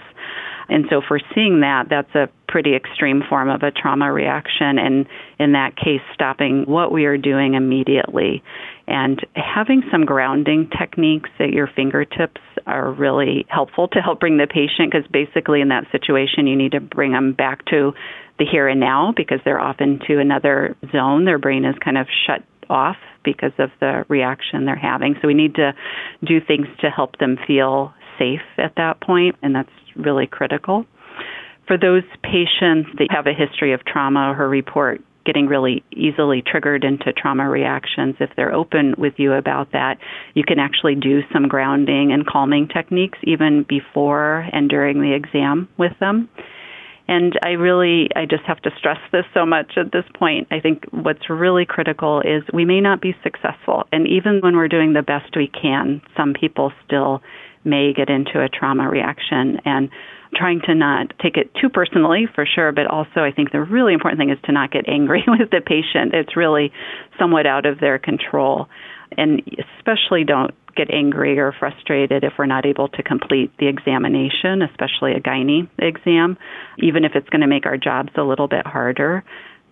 And 0.67 0.85
so, 0.89 0.99
if 0.99 1.05
we're 1.09 1.19
seeing 1.33 1.61
that, 1.61 1.87
that's 1.89 2.13
a 2.13 2.29
pretty 2.47 2.75
extreme 2.75 3.23
form 3.27 3.49
of 3.49 3.63
a 3.63 3.71
trauma 3.71 4.11
reaction. 4.13 4.77
And 4.77 5.07
in 5.39 5.53
that 5.53 5.75
case, 5.75 6.01
stopping 6.13 6.65
what 6.67 6.91
we 6.91 7.05
are 7.05 7.17
doing 7.17 7.55
immediately 7.55 8.43
and 8.89 9.23
having 9.35 9.83
some 9.91 10.03
grounding 10.03 10.67
techniques 10.77 11.29
at 11.39 11.51
your 11.51 11.69
fingertips 11.73 12.41
are 12.65 12.91
really 12.91 13.45
helpful 13.47 13.87
to 13.89 13.99
help 13.99 14.19
bring 14.19 14.37
the 14.37 14.47
patient 14.47 14.91
because 14.91 15.07
basically, 15.11 15.61
in 15.61 15.67
that 15.67 15.85
situation, 15.91 16.47
you 16.47 16.55
need 16.55 16.71
to 16.71 16.79
bring 16.81 17.11
them 17.11 17.33
back 17.33 17.63
to 17.65 17.93
the 18.39 18.45
here 18.51 18.67
and 18.67 18.79
now 18.79 19.13
because 19.15 19.39
they're 19.45 19.59
often 19.59 19.99
to 20.07 20.19
another 20.19 20.75
zone. 20.91 21.25
Their 21.25 21.37
brain 21.37 21.65
is 21.65 21.75
kind 21.83 21.99
of 21.99 22.07
shut 22.25 22.43
off 22.67 22.97
because 23.23 23.51
of 23.59 23.69
the 23.79 24.05
reaction 24.09 24.65
they're 24.65 24.75
having. 24.75 25.15
So 25.21 25.27
we 25.27 25.35
need 25.35 25.55
to 25.55 25.73
do 26.25 26.39
things 26.41 26.67
to 26.81 26.89
help 26.89 27.19
them 27.19 27.37
feel 27.45 27.93
safe 28.17 28.41
at 28.57 28.73
that 28.77 29.01
point, 29.01 29.35
and 29.43 29.53
that's 29.53 29.69
really 29.95 30.25
critical. 30.25 30.85
For 31.67 31.77
those 31.77 32.03
patients 32.23 32.89
that 32.97 33.09
have 33.11 33.27
a 33.27 33.33
history 33.33 33.73
of 33.73 33.85
trauma 33.85 34.35
or 34.35 34.49
report 34.49 35.01
getting 35.29 35.45
really 35.45 35.83
easily 35.91 36.41
triggered 36.41 36.83
into 36.83 37.13
trauma 37.13 37.47
reactions, 37.47 38.15
if 38.19 38.31
they're 38.35 38.51
open 38.51 38.95
with 38.97 39.13
you 39.17 39.33
about 39.33 39.71
that, 39.73 39.99
you 40.33 40.43
can 40.43 40.57
actually 40.57 40.95
do 40.95 41.21
some 41.31 41.47
grounding 41.47 42.11
and 42.11 42.25
calming 42.25 42.67
techniques 42.67 43.19
even 43.21 43.63
before 43.69 44.47
and 44.51 44.67
during 44.67 45.01
the 45.01 45.13
exam 45.13 45.69
with 45.77 45.91
them. 45.99 46.27
And 47.07 47.37
I 47.43 47.49
really, 47.49 48.09
I 48.15 48.25
just 48.25 48.43
have 48.47 48.59
to 48.63 48.71
stress 48.79 48.97
this 49.11 49.25
so 49.35 49.45
much 49.45 49.73
at 49.77 49.91
this 49.91 50.05
point. 50.15 50.47
I 50.49 50.59
think 50.61 50.85
what's 50.89 51.29
really 51.29 51.65
critical 51.65 52.21
is 52.21 52.41
we 52.51 52.65
may 52.65 52.81
not 52.81 52.99
be 52.99 53.15
successful. 53.21 53.83
And 53.91 54.07
even 54.07 54.39
when 54.41 54.55
we're 54.55 54.67
doing 54.67 54.93
the 54.93 55.03
best 55.03 55.35
we 55.35 55.47
can, 55.47 56.01
some 56.17 56.33
people 56.33 56.71
still 56.87 57.21
may 57.63 57.93
get 57.93 58.09
into 58.09 58.41
a 58.43 58.49
trauma 58.49 58.89
reaction 58.89 59.59
and 59.63 59.89
trying 60.35 60.61
to 60.61 60.75
not 60.75 61.11
take 61.21 61.37
it 61.37 61.51
too 61.59 61.69
personally 61.69 62.27
for 62.35 62.45
sure 62.45 62.71
but 62.71 62.87
also 62.87 63.21
i 63.21 63.31
think 63.31 63.51
the 63.51 63.61
really 63.61 63.93
important 63.93 64.19
thing 64.19 64.29
is 64.29 64.37
to 64.45 64.51
not 64.51 64.71
get 64.71 64.87
angry 64.87 65.23
with 65.27 65.49
the 65.49 65.61
patient. 65.61 66.13
It's 66.13 66.35
really 66.35 66.71
somewhat 67.17 67.45
out 67.45 67.65
of 67.65 67.79
their 67.79 67.99
control. 67.99 68.67
And 69.17 69.41
especially 69.77 70.23
don't 70.23 70.53
get 70.75 70.91
angry 70.91 71.39
or 71.39 71.53
frustrated 71.57 72.23
if 72.23 72.33
we're 72.37 72.45
not 72.45 72.65
able 72.65 72.87
to 72.89 73.03
complete 73.03 73.51
the 73.57 73.67
examination 73.67 74.61
especially 74.61 75.11
a 75.13 75.19
gynae 75.19 75.67
exam 75.79 76.37
even 76.77 77.03
if 77.03 77.13
it's 77.15 77.27
going 77.29 77.41
to 77.41 77.47
make 77.47 77.65
our 77.65 77.75
jobs 77.75 78.09
a 78.15 78.21
little 78.21 78.47
bit 78.47 78.65
harder. 78.65 79.23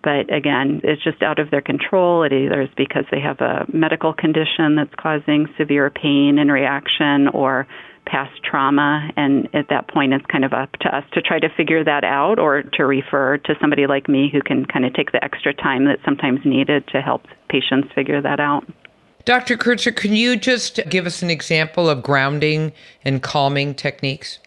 But 0.02 0.32
again, 0.32 0.80
it's 0.84 1.02
just 1.02 1.22
out 1.22 1.38
of 1.38 1.50
their 1.50 1.60
control. 1.60 2.22
It 2.24 2.32
either 2.32 2.62
is 2.62 2.68
because 2.76 3.04
they 3.10 3.20
have 3.20 3.40
a 3.40 3.64
medical 3.72 4.12
condition 4.12 4.76
that's 4.76 4.94
causing 4.96 5.46
severe 5.56 5.90
pain 5.90 6.38
and 6.38 6.52
reaction 6.52 7.28
or 7.28 7.66
past 8.08 8.32
trauma. 8.42 9.10
And 9.16 9.48
at 9.54 9.68
that 9.68 9.88
point, 9.88 10.14
it's 10.14 10.24
kind 10.26 10.44
of 10.44 10.52
up 10.52 10.72
to 10.80 10.96
us 10.96 11.04
to 11.12 11.22
try 11.22 11.38
to 11.38 11.48
figure 11.56 11.84
that 11.84 12.04
out 12.04 12.38
or 12.38 12.62
to 12.62 12.84
refer 12.84 13.36
to 13.38 13.54
somebody 13.60 13.86
like 13.86 14.08
me 14.08 14.30
who 14.32 14.40
can 14.40 14.64
kind 14.64 14.84
of 14.84 14.94
take 14.94 15.12
the 15.12 15.22
extra 15.22 15.52
time 15.52 15.84
that's 15.84 16.04
sometimes 16.04 16.40
needed 16.44 16.86
to 16.88 17.00
help 17.00 17.22
patients 17.48 17.88
figure 17.94 18.20
that 18.22 18.40
out. 18.40 18.64
Dr. 19.24 19.58
Kurtzer, 19.58 19.94
can 19.94 20.14
you 20.14 20.36
just 20.36 20.80
give 20.88 21.04
us 21.04 21.22
an 21.22 21.28
example 21.28 21.88
of 21.88 22.02
grounding 22.02 22.72
and 23.04 23.22
calming 23.22 23.74
techniques? 23.74 24.38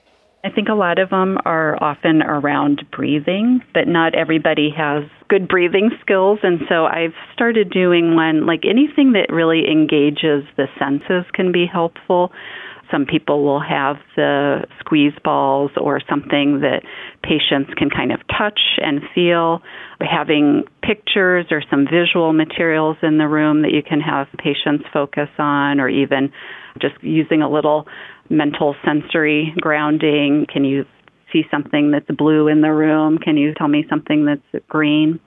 I 0.43 0.49
think 0.49 0.69
a 0.69 0.73
lot 0.73 0.97
of 0.97 1.11
them 1.11 1.37
are 1.45 1.77
often 1.83 2.23
around 2.23 2.83
breathing, 2.91 3.61
but 3.75 3.87
not 3.87 4.15
everybody 4.15 4.71
has 4.75 5.03
good 5.29 5.47
breathing 5.47 5.91
skills. 6.01 6.39
And 6.41 6.61
so 6.67 6.85
I've 6.85 7.13
started 7.31 7.69
doing 7.69 8.15
one, 8.15 8.47
like 8.47 8.63
anything 8.67 9.11
that 9.13 9.31
really 9.31 9.69
engages 9.69 10.43
the 10.57 10.65
senses 10.79 11.29
can 11.33 11.51
be 11.51 11.67
helpful. 11.71 12.31
Some 12.91 13.05
people 13.05 13.43
will 13.43 13.61
have 13.61 13.97
the 14.15 14.65
squeeze 14.79 15.13
balls 15.23 15.71
or 15.77 16.01
something 16.09 16.59
that 16.61 16.83
patients 17.23 17.71
can 17.77 17.89
kind 17.89 18.11
of 18.11 18.19
touch 18.27 18.59
and 18.77 19.01
feel. 19.15 19.61
Having 19.99 20.63
pictures 20.83 21.45
or 21.51 21.63
some 21.69 21.85
visual 21.85 22.33
materials 22.33 22.97
in 23.01 23.17
the 23.17 23.27
room 23.27 23.61
that 23.61 23.71
you 23.71 23.81
can 23.81 24.01
have 24.01 24.27
patients 24.37 24.83
focus 24.91 25.29
on, 25.39 25.79
or 25.79 25.87
even 25.87 26.31
just 26.81 26.95
using 27.01 27.41
a 27.41 27.49
little 27.49 27.87
mental 28.29 28.75
sensory 28.85 29.53
grounding. 29.59 30.45
Can 30.51 30.65
you 30.65 30.85
see 31.31 31.43
something 31.49 31.91
that's 31.91 32.09
blue 32.17 32.47
in 32.47 32.61
the 32.61 32.71
room? 32.71 33.17
Can 33.17 33.37
you 33.37 33.53
tell 33.53 33.67
me 33.67 33.85
something 33.89 34.25
that's 34.25 34.65
green? 34.67 35.19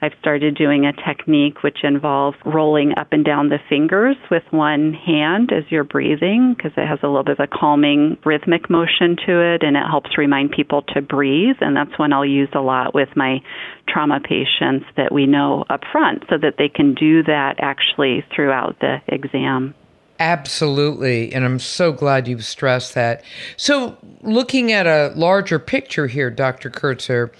I've 0.00 0.12
started 0.20 0.56
doing 0.56 0.86
a 0.86 0.92
technique 0.92 1.64
which 1.64 1.78
involves 1.82 2.36
rolling 2.44 2.92
up 2.96 3.08
and 3.12 3.24
down 3.24 3.48
the 3.48 3.58
fingers 3.68 4.16
with 4.30 4.44
one 4.50 4.92
hand 4.92 5.50
as 5.52 5.64
you're 5.70 5.82
breathing 5.82 6.54
because 6.56 6.72
it 6.76 6.86
has 6.86 7.00
a 7.02 7.08
little 7.08 7.24
bit 7.24 7.40
of 7.40 7.40
a 7.40 7.46
calming 7.48 8.16
rhythmic 8.24 8.70
motion 8.70 9.16
to 9.26 9.40
it 9.54 9.64
and 9.64 9.76
it 9.76 9.82
helps 9.90 10.16
remind 10.16 10.52
people 10.52 10.82
to 10.94 11.02
breathe. 11.02 11.56
And 11.60 11.76
that's 11.76 11.98
one 11.98 12.12
I'll 12.12 12.24
use 12.24 12.50
a 12.54 12.60
lot 12.60 12.94
with 12.94 13.08
my 13.16 13.42
trauma 13.88 14.20
patients 14.20 14.86
that 14.96 15.10
we 15.10 15.26
know 15.26 15.64
up 15.68 15.82
front 15.90 16.22
so 16.30 16.38
that 16.38 16.54
they 16.58 16.68
can 16.68 16.94
do 16.94 17.24
that 17.24 17.56
actually 17.58 18.24
throughout 18.34 18.76
the 18.80 18.98
exam. 19.08 19.74
Absolutely. 20.20 21.32
And 21.32 21.44
I'm 21.44 21.58
so 21.58 21.92
glad 21.92 22.28
you've 22.28 22.44
stressed 22.44 22.94
that. 22.94 23.22
So, 23.56 23.96
looking 24.20 24.72
at 24.72 24.86
a 24.86 25.12
larger 25.14 25.60
picture 25.60 26.08
here, 26.08 26.28
Dr. 26.28 26.70
Kurtzer, 26.70 27.30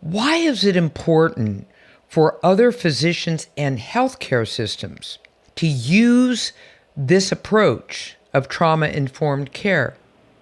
why 0.00 0.36
is 0.36 0.64
it 0.64 0.76
important 0.76 1.66
for 2.08 2.38
other 2.44 2.72
physicians 2.72 3.48
and 3.56 3.78
healthcare 3.78 4.48
systems 4.48 5.18
to 5.56 5.66
use 5.66 6.52
this 6.96 7.30
approach 7.30 8.16
of 8.32 8.48
trauma 8.48 8.86
informed 8.86 9.52
care? 9.52 9.96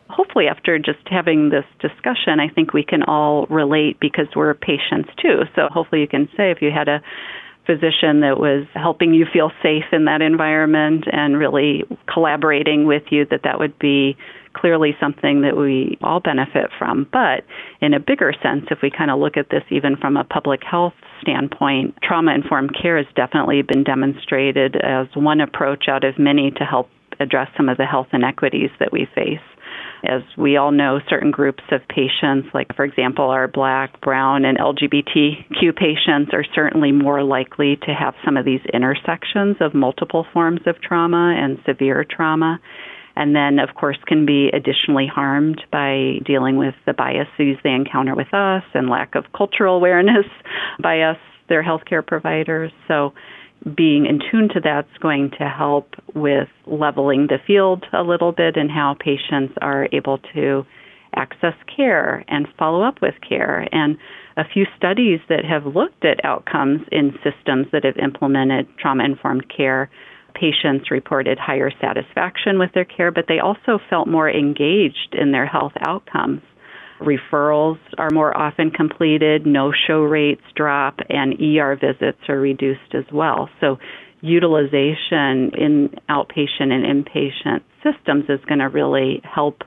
Hopefully, 0.08 0.46
after 0.46 0.78
just 0.78 1.00
having 1.06 1.50
this 1.50 1.64
discussion, 1.80 2.38
I 2.38 2.48
think 2.48 2.72
we 2.72 2.84
can 2.84 3.02
all 3.02 3.46
relate 3.46 3.98
because 4.00 4.28
we're 4.36 4.54
patients 4.54 5.10
too. 5.20 5.42
So, 5.54 5.68
hopefully, 5.70 6.00
you 6.00 6.08
can 6.08 6.28
say 6.36 6.50
if 6.50 6.62
you 6.62 6.70
had 6.70 6.88
a 6.88 7.02
physician 7.66 8.20
that 8.20 8.38
was 8.38 8.64
helping 8.74 9.12
you 9.12 9.26
feel 9.32 9.50
safe 9.62 9.84
in 9.92 10.04
that 10.04 10.22
environment 10.22 11.04
and 11.10 11.36
really 11.36 11.84
collaborating 12.06 12.86
with 12.86 13.02
you, 13.10 13.26
that 13.30 13.40
that 13.42 13.58
would 13.58 13.76
be 13.78 14.16
clearly 14.56 14.96
something 14.98 15.42
that 15.42 15.56
we 15.56 15.98
all 16.02 16.20
benefit 16.20 16.70
from. 16.78 17.06
But 17.12 17.44
in 17.80 17.94
a 17.94 18.00
bigger 18.00 18.32
sense, 18.42 18.64
if 18.70 18.78
we 18.82 18.90
kind 18.90 19.10
of 19.10 19.18
look 19.18 19.36
at 19.36 19.50
this 19.50 19.62
even 19.70 19.96
from 19.96 20.16
a 20.16 20.24
public 20.24 20.60
health 20.68 20.94
standpoint, 21.20 21.94
trauma 22.02 22.34
informed 22.34 22.74
care 22.80 22.96
has 22.96 23.06
definitely 23.14 23.62
been 23.62 23.84
demonstrated 23.84 24.76
as 24.76 25.06
one 25.14 25.40
approach 25.40 25.84
out 25.88 26.04
of 26.04 26.18
many 26.18 26.50
to 26.52 26.64
help 26.64 26.88
address 27.20 27.48
some 27.56 27.68
of 27.68 27.76
the 27.76 27.86
health 27.86 28.08
inequities 28.12 28.70
that 28.78 28.92
we 28.92 29.06
face. 29.14 29.40
As 30.04 30.22
we 30.36 30.56
all 30.56 30.70
know, 30.70 31.00
certain 31.08 31.30
groups 31.30 31.64
of 31.72 31.80
patients, 31.88 32.48
like 32.54 32.74
for 32.76 32.84
example, 32.84 33.26
our 33.26 33.48
black, 33.48 34.00
brown, 34.00 34.44
and 34.44 34.58
LGBTQ 34.58 35.74
patients, 35.74 36.30
are 36.32 36.44
certainly 36.54 36.92
more 36.92 37.22
likely 37.22 37.76
to 37.76 37.92
have 37.92 38.14
some 38.24 38.36
of 38.36 38.44
these 38.44 38.60
intersections 38.72 39.56
of 39.60 39.74
multiple 39.74 40.26
forms 40.32 40.60
of 40.66 40.80
trauma 40.80 41.34
and 41.36 41.58
severe 41.66 42.04
trauma 42.08 42.60
and 43.16 43.34
then, 43.34 43.58
of 43.58 43.74
course, 43.74 43.98
can 44.06 44.26
be 44.26 44.50
additionally 44.52 45.06
harmed 45.12 45.62
by 45.72 46.18
dealing 46.24 46.56
with 46.56 46.74
the 46.84 46.92
biases 46.92 47.56
they 47.64 47.70
encounter 47.70 48.14
with 48.14 48.32
us 48.34 48.62
and 48.74 48.90
lack 48.90 49.14
of 49.14 49.24
cultural 49.36 49.76
awareness 49.76 50.26
by 50.82 51.00
us, 51.00 51.16
their 51.48 51.64
healthcare 51.64 52.06
providers. 52.06 52.70
So, 52.86 53.12
being 53.74 54.04
in 54.06 54.20
tune 54.30 54.48
to 54.52 54.60
that's 54.62 54.92
going 55.00 55.30
to 55.38 55.48
help 55.48 55.94
with 56.14 56.48
leveling 56.66 57.26
the 57.28 57.38
field 57.46 57.84
a 57.92 58.02
little 58.02 58.30
bit 58.30 58.56
and 58.56 58.70
how 58.70 58.94
patients 59.00 59.54
are 59.62 59.88
able 59.92 60.18
to 60.34 60.64
access 61.16 61.54
care 61.74 62.22
and 62.28 62.46
follow 62.58 62.82
up 62.82 63.00
with 63.00 63.14
care. 63.26 63.66
And 63.72 63.96
a 64.36 64.44
few 64.44 64.66
studies 64.76 65.20
that 65.30 65.44
have 65.44 65.74
looked 65.74 66.04
at 66.04 66.22
outcomes 66.22 66.82
in 66.92 67.12
systems 67.24 67.66
that 67.72 67.84
have 67.84 67.96
implemented 67.96 68.68
trauma 68.78 69.04
informed 69.04 69.46
care 69.48 69.90
patients 70.38 70.90
reported 70.90 71.38
higher 71.38 71.70
satisfaction 71.80 72.58
with 72.58 72.70
their 72.74 72.84
care, 72.84 73.10
but 73.10 73.24
they 73.28 73.38
also 73.38 73.78
felt 73.90 74.06
more 74.06 74.30
engaged 74.30 75.14
in 75.18 75.32
their 75.32 75.46
health 75.46 75.72
outcomes. 75.80 76.42
Referrals 77.00 77.78
are 77.98 78.10
more 78.10 78.36
often 78.36 78.70
completed, 78.70 79.46
no 79.46 79.72
show 79.86 80.00
rates 80.00 80.42
drop, 80.54 81.00
and 81.08 81.34
ER 81.40 81.76
visits 81.76 82.18
are 82.28 82.40
reduced 82.40 82.94
as 82.94 83.04
well. 83.12 83.48
So, 83.60 83.78
utilization 84.22 85.52
in 85.58 85.94
outpatient 86.08 86.72
and 86.72 86.84
inpatient 87.04 87.62
systems 87.82 88.24
is 88.28 88.40
going 88.46 88.60
to 88.60 88.68
really 88.68 89.20
help 89.22 89.62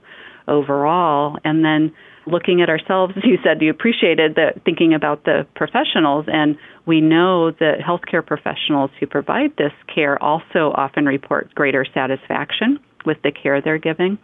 overall. 0.50 1.38
And 1.44 1.63
then 1.63 1.94
looking 2.25 2.62
at 2.62 2.70
ourselves, 2.70 3.13
you 3.24 3.38
said, 3.44 3.62
you 3.62 3.70
appreciated 3.70 4.36
that 4.36 4.63
thinking 4.65 4.94
about 4.94 5.24
the 5.25 5.48
professionals, 5.56 6.25
and 6.27 6.58
we 6.86 7.01
know 7.01 7.51
that 7.51 7.79
healthcare 7.79 8.25
professionals 8.25 8.91
who 9.00 9.08
provide 9.08 9.56
this 9.58 9.74
care 9.94 10.22
also 10.22 10.74
often 10.75 11.06
report 11.06 11.53
greater 11.56 11.86
satisfaction 11.94 12.79
with 13.06 13.18
the 13.24 13.32
care 13.32 13.62
they're 13.62 13.77
giving. 13.77 14.18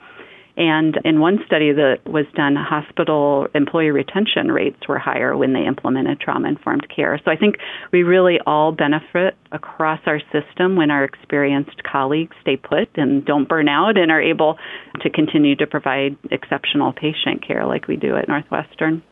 And 0.57 0.97
in 1.03 1.19
one 1.19 1.39
study 1.45 1.74
that 1.74 2.00
was 2.05 2.25
done, 2.35 2.55
hospital 2.55 3.47
employee 3.53 3.91
retention 3.91 4.51
rates 4.51 4.88
were 4.88 4.97
higher 4.97 5.35
when 5.35 5.53
they 5.53 5.65
implemented 5.65 6.19
trauma 6.19 6.47
informed 6.47 6.88
care. 6.93 7.19
So 7.25 7.31
I 7.31 7.35
think 7.35 7.55
we 7.91 8.03
really 8.03 8.39
all 8.45 8.71
benefit 8.71 9.35
across 9.51 10.00
our 10.05 10.21
system 10.31 10.77
when 10.77 10.91
our 10.91 11.03
experienced 11.03 11.83
colleagues 11.83 12.35
stay 12.41 12.55
put 12.55 12.89
and 12.95 13.25
don't 13.25 13.50
burn 13.50 13.67
out 13.67 13.97
and 13.97 14.12
are 14.12 14.21
able 14.21 14.57
to 15.01 15.09
continue 15.09 15.55
to 15.57 15.67
provide 15.67 16.15
exceptional 16.31 16.93
patient 16.93 17.45
care 17.45 17.65
like 17.65 17.88
we 17.88 17.97
do 17.97 18.15
at 18.15 18.27
Northwestern. 18.29 19.03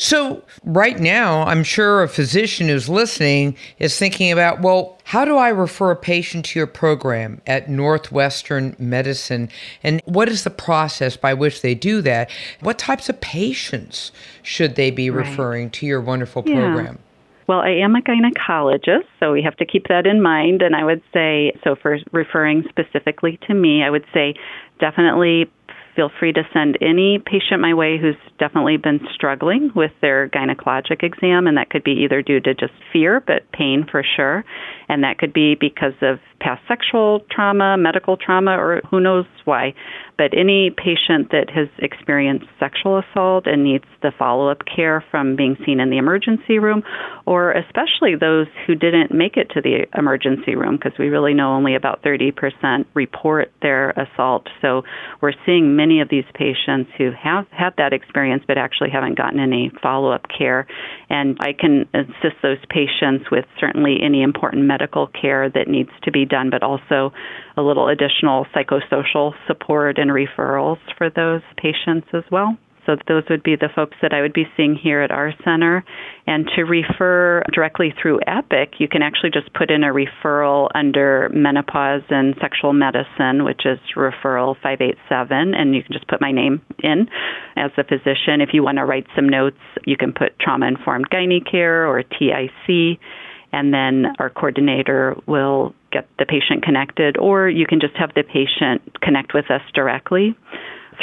So, 0.00 0.42
right 0.64 0.98
now, 0.98 1.42
I'm 1.42 1.62
sure 1.62 2.02
a 2.02 2.08
physician 2.08 2.68
who's 2.68 2.88
listening 2.88 3.54
is 3.78 3.98
thinking 3.98 4.32
about, 4.32 4.62
well, 4.62 4.98
how 5.04 5.26
do 5.26 5.36
I 5.36 5.50
refer 5.50 5.90
a 5.90 5.96
patient 5.96 6.46
to 6.46 6.58
your 6.58 6.66
program 6.66 7.42
at 7.46 7.68
Northwestern 7.68 8.74
Medicine? 8.78 9.50
And 9.82 10.00
what 10.06 10.30
is 10.30 10.42
the 10.42 10.48
process 10.48 11.18
by 11.18 11.34
which 11.34 11.60
they 11.60 11.74
do 11.74 12.00
that? 12.00 12.30
What 12.60 12.78
types 12.78 13.10
of 13.10 13.20
patients 13.20 14.10
should 14.42 14.74
they 14.74 14.90
be 14.90 15.10
right. 15.10 15.28
referring 15.28 15.68
to 15.72 15.84
your 15.84 16.00
wonderful 16.00 16.44
yeah. 16.46 16.54
program? 16.54 16.98
Well, 17.46 17.60
I 17.60 17.72
am 17.72 17.94
a 17.94 18.00
gynecologist, 18.00 19.04
so 19.18 19.32
we 19.32 19.42
have 19.42 19.56
to 19.56 19.66
keep 19.66 19.88
that 19.88 20.06
in 20.06 20.22
mind. 20.22 20.62
And 20.62 20.74
I 20.74 20.82
would 20.82 21.02
say, 21.12 21.52
so 21.62 21.76
for 21.76 21.98
referring 22.10 22.64
specifically 22.70 23.38
to 23.48 23.52
me, 23.52 23.82
I 23.82 23.90
would 23.90 24.06
say 24.14 24.34
definitely 24.78 25.50
feel 25.96 26.10
free 26.18 26.32
to 26.32 26.42
send 26.52 26.78
any 26.80 27.18
patient 27.18 27.60
my 27.60 27.74
way 27.74 27.98
who's 27.98 28.16
definitely 28.38 28.76
been 28.76 29.00
struggling 29.14 29.70
with 29.74 29.92
their 30.00 30.28
gynecologic 30.28 31.02
exam, 31.02 31.46
and 31.46 31.56
that 31.56 31.70
could 31.70 31.84
be 31.84 32.02
either 32.04 32.22
due 32.22 32.40
to 32.40 32.54
just 32.54 32.72
fear, 32.92 33.20
but 33.20 33.50
pain 33.52 33.86
for 33.90 34.02
sure, 34.16 34.44
and 34.88 35.04
that 35.04 35.18
could 35.18 35.32
be 35.32 35.54
because 35.54 35.94
of 36.02 36.18
past 36.40 36.62
sexual 36.66 37.20
trauma, 37.30 37.76
medical 37.76 38.16
trauma, 38.16 38.52
or 38.52 38.80
who 38.90 39.00
knows 39.00 39.26
why. 39.44 39.74
But 40.16 40.36
any 40.36 40.70
patient 40.70 41.30
that 41.30 41.48
has 41.54 41.68
experienced 41.78 42.46
sexual 42.58 42.98
assault 42.98 43.46
and 43.46 43.64
needs 43.64 43.84
the 44.02 44.12
follow 44.18 44.50
up 44.50 44.58
care 44.66 45.02
from 45.10 45.34
being 45.34 45.56
seen 45.64 45.80
in 45.80 45.88
the 45.88 45.96
emergency 45.96 46.58
room, 46.58 46.82
or 47.24 47.52
especially 47.52 48.16
those 48.20 48.46
who 48.66 48.74
didn't 48.74 49.14
make 49.14 49.38
it 49.38 49.50
to 49.54 49.62
the 49.62 49.86
emergency 49.96 50.56
room, 50.56 50.76
because 50.76 50.98
we 50.98 51.08
really 51.08 51.32
know 51.32 51.52
only 51.52 51.74
about 51.74 52.02
30% 52.02 52.84
report 52.94 53.50
their 53.62 53.90
assault. 53.90 54.46
So 54.60 54.82
we're 55.22 55.32
seeing 55.46 55.74
many 55.74 56.00
of 56.00 56.10
these 56.10 56.24
patients 56.34 56.90
who 56.98 57.12
have 57.12 57.46
had 57.50 57.74
that 57.78 57.94
experience 57.94 58.44
but 58.46 58.58
actually 58.58 58.90
haven't 58.90 59.16
gotten 59.16 59.40
any 59.40 59.70
follow 59.82 60.12
up 60.12 60.26
care. 60.36 60.66
And 61.08 61.38
I 61.40 61.54
can 61.54 61.88
assist 61.94 62.36
those 62.42 62.58
patients 62.68 63.30
with 63.30 63.46
certainly 63.58 63.98
any 64.02 64.22
important 64.22 64.64
medical 64.64 65.06
care 65.06 65.48
that 65.48 65.66
needs 65.66 65.90
to 66.02 66.12
be 66.12 66.26
done, 66.30 66.48
but 66.50 66.62
also 66.62 67.12
a 67.56 67.62
little 67.62 67.88
additional 67.88 68.46
psychosocial 68.54 69.32
support 69.46 69.98
and 69.98 70.10
referrals 70.10 70.78
for 70.96 71.10
those 71.10 71.42
patients 71.58 72.08
as 72.14 72.24
well. 72.30 72.56
So 72.86 72.96
those 73.06 73.24
would 73.30 73.42
be 73.42 73.56
the 73.56 73.68
folks 73.74 73.96
that 74.02 74.12
I 74.12 74.20
would 74.20 74.32
be 74.32 74.46
seeing 74.56 74.74
here 74.74 75.02
at 75.02 75.10
our 75.10 75.32
center. 75.44 75.84
And 76.26 76.50
to 76.56 76.62
refer 76.62 77.42
directly 77.52 77.94
through 78.00 78.20
EPIC, 78.26 78.74
you 78.80 78.88
can 78.88 79.02
actually 79.02 79.30
just 79.30 79.52
put 79.52 79.70
in 79.70 79.84
a 79.84 79.92
referral 79.92 80.68
under 80.74 81.30
menopause 81.32 82.02
and 82.10 82.34
sexual 82.40 82.72
medicine, 82.72 83.44
which 83.44 83.62
is 83.64 83.78
referral 83.96 84.54
587, 84.62 85.54
and 85.54 85.74
you 85.74 85.82
can 85.82 85.92
just 85.92 86.08
put 86.08 86.20
my 86.20 86.32
name 86.32 86.62
in 86.82 87.08
as 87.56 87.70
a 87.76 87.84
physician. 87.84 88.40
If 88.40 88.50
you 88.52 88.62
want 88.62 88.78
to 88.78 88.84
write 88.84 89.06
some 89.14 89.28
notes, 89.28 89.60
you 89.86 89.96
can 89.96 90.12
put 90.12 90.38
trauma 90.40 90.66
informed 90.66 91.10
gynae 91.10 91.48
care 91.48 91.86
or 91.86 92.02
TIC 92.02 92.98
and 93.52 93.74
then 93.74 94.06
our 94.18 94.30
coordinator 94.30 95.16
will 95.26 95.74
get 95.92 96.08
the 96.18 96.26
patient 96.26 96.62
connected, 96.62 97.16
or 97.16 97.48
you 97.48 97.66
can 97.66 97.80
just 97.80 97.96
have 97.96 98.12
the 98.14 98.22
patient 98.22 98.82
connect 99.00 99.34
with 99.34 99.50
us 99.50 99.62
directly. 99.74 100.36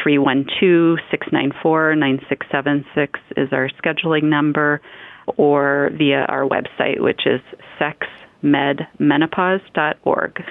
312 0.01 0.99
694 1.09 1.95
9676 1.95 3.19
is 3.35 3.51
our 3.51 3.69
scheduling 3.81 4.23
number, 4.23 4.79
or 5.37 5.89
via 5.97 6.25
our 6.29 6.47
website, 6.47 7.01
which 7.01 7.25
is 7.25 7.41
sexmedmenopause.org. 8.43 10.43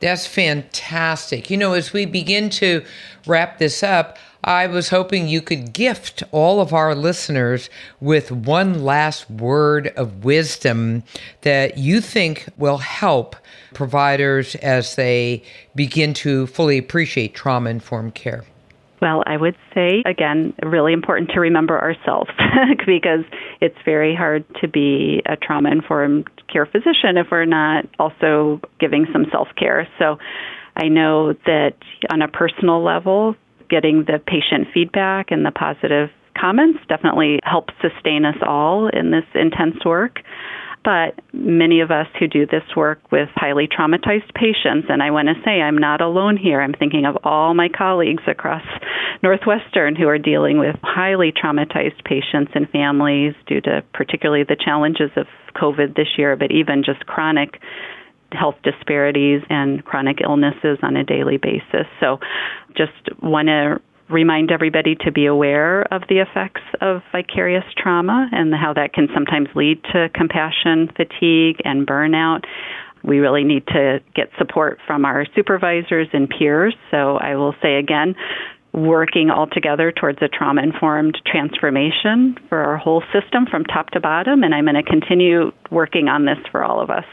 That's 0.00 0.26
fantastic. 0.26 1.50
You 1.50 1.56
know, 1.56 1.72
as 1.72 1.94
we 1.94 2.04
begin 2.04 2.50
to 2.50 2.84
wrap 3.26 3.58
this 3.58 3.82
up, 3.82 4.18
I 4.44 4.66
was 4.66 4.90
hoping 4.90 5.26
you 5.26 5.40
could 5.40 5.72
gift 5.72 6.22
all 6.30 6.60
of 6.60 6.74
our 6.74 6.94
listeners 6.94 7.70
with 7.98 8.30
one 8.30 8.84
last 8.84 9.30
word 9.30 9.88
of 9.96 10.22
wisdom 10.22 11.02
that 11.40 11.78
you 11.78 12.02
think 12.02 12.46
will 12.58 12.76
help 12.76 13.36
providers 13.72 14.54
as 14.56 14.96
they 14.96 15.42
begin 15.74 16.12
to 16.14 16.46
fully 16.48 16.76
appreciate 16.76 17.34
trauma 17.34 17.70
informed 17.70 18.14
care. 18.14 18.44
Well, 19.00 19.22
I 19.26 19.38
would 19.38 19.56
say, 19.74 20.02
again, 20.04 20.52
really 20.62 20.92
important 20.92 21.30
to 21.30 21.40
remember 21.40 21.80
ourselves 21.80 22.30
because 22.86 23.24
it's 23.62 23.76
very 23.84 24.14
hard 24.14 24.44
to 24.60 24.68
be 24.68 25.22
a 25.26 25.36
trauma 25.36 25.70
informed 25.70 26.28
care 26.52 26.66
physician 26.66 27.16
if 27.16 27.28
we're 27.30 27.46
not 27.46 27.86
also 27.98 28.60
giving 28.78 29.06
some 29.10 29.24
self 29.32 29.48
care. 29.58 29.88
So 29.98 30.18
I 30.76 30.88
know 30.88 31.32
that 31.46 31.74
on 32.10 32.20
a 32.22 32.28
personal 32.28 32.82
level, 32.82 33.36
getting 33.68 34.04
the 34.06 34.18
patient 34.18 34.68
feedback 34.72 35.30
and 35.30 35.44
the 35.44 35.50
positive 35.50 36.10
comments 36.38 36.80
definitely 36.88 37.38
helps 37.44 37.74
sustain 37.80 38.24
us 38.24 38.36
all 38.46 38.88
in 38.88 39.10
this 39.10 39.24
intense 39.34 39.84
work. 39.84 40.18
But 40.84 41.18
many 41.32 41.80
of 41.80 41.90
us 41.90 42.06
who 42.18 42.28
do 42.28 42.44
this 42.44 42.62
work 42.76 43.00
with 43.10 43.30
highly 43.34 43.66
traumatized 43.66 44.34
patients, 44.34 44.88
and 44.90 45.02
I 45.02 45.12
want 45.12 45.28
to 45.28 45.42
say 45.42 45.62
I'm 45.62 45.78
not 45.78 46.02
alone 46.02 46.36
here. 46.36 46.60
I'm 46.60 46.74
thinking 46.74 47.06
of 47.06 47.16
all 47.24 47.54
my 47.54 47.68
colleagues 47.74 48.22
across 48.26 48.62
Northwestern 49.22 49.96
who 49.96 50.06
are 50.08 50.18
dealing 50.18 50.58
with 50.58 50.76
highly 50.82 51.32
traumatized 51.32 52.04
patients 52.04 52.52
and 52.54 52.68
families 52.68 53.32
due 53.46 53.62
to 53.62 53.82
particularly 53.94 54.44
the 54.44 54.56
challenges 54.62 55.10
of 55.16 55.26
COVID 55.56 55.96
this 55.96 56.18
year, 56.18 56.36
but 56.36 56.50
even 56.50 56.84
just 56.84 57.06
chronic 57.06 57.60
health 58.34 58.56
disparities 58.62 59.42
and 59.48 59.84
chronic 59.84 60.18
illnesses 60.22 60.78
on 60.82 60.96
a 60.96 61.04
daily 61.04 61.36
basis. 61.36 61.86
So 62.00 62.18
just 62.76 62.92
want 63.22 63.48
to 63.48 63.80
remind 64.08 64.50
everybody 64.50 64.94
to 64.96 65.10
be 65.10 65.26
aware 65.26 65.82
of 65.92 66.02
the 66.08 66.18
effects 66.18 66.62
of 66.80 67.02
vicarious 67.12 67.64
trauma 67.76 68.28
and 68.32 68.54
how 68.54 68.74
that 68.74 68.92
can 68.92 69.08
sometimes 69.14 69.48
lead 69.54 69.82
to 69.92 70.08
compassion 70.14 70.90
fatigue 70.94 71.60
and 71.64 71.86
burnout. 71.86 72.44
We 73.02 73.18
really 73.18 73.44
need 73.44 73.66
to 73.68 74.00
get 74.14 74.30
support 74.38 74.78
from 74.86 75.04
our 75.04 75.26
supervisors 75.34 76.08
and 76.12 76.28
peers. 76.28 76.74
So 76.90 77.16
I 77.16 77.36
will 77.36 77.54
say 77.62 77.76
again, 77.76 78.14
working 78.72 79.30
all 79.30 79.46
together 79.46 79.92
towards 79.92 80.18
a 80.20 80.28
trauma 80.28 80.62
informed 80.62 81.16
transformation 81.26 82.36
for 82.48 82.58
our 82.58 82.76
whole 82.76 83.02
system 83.12 83.46
from 83.50 83.64
top 83.64 83.90
to 83.90 84.00
bottom. 84.00 84.42
And 84.42 84.54
I'm 84.54 84.64
going 84.64 84.74
to 84.74 84.82
continue 84.82 85.52
working 85.70 86.08
on 86.08 86.24
this 86.24 86.38
for 86.50 86.64
all 86.64 86.80
of 86.80 86.90
us. 86.90 87.04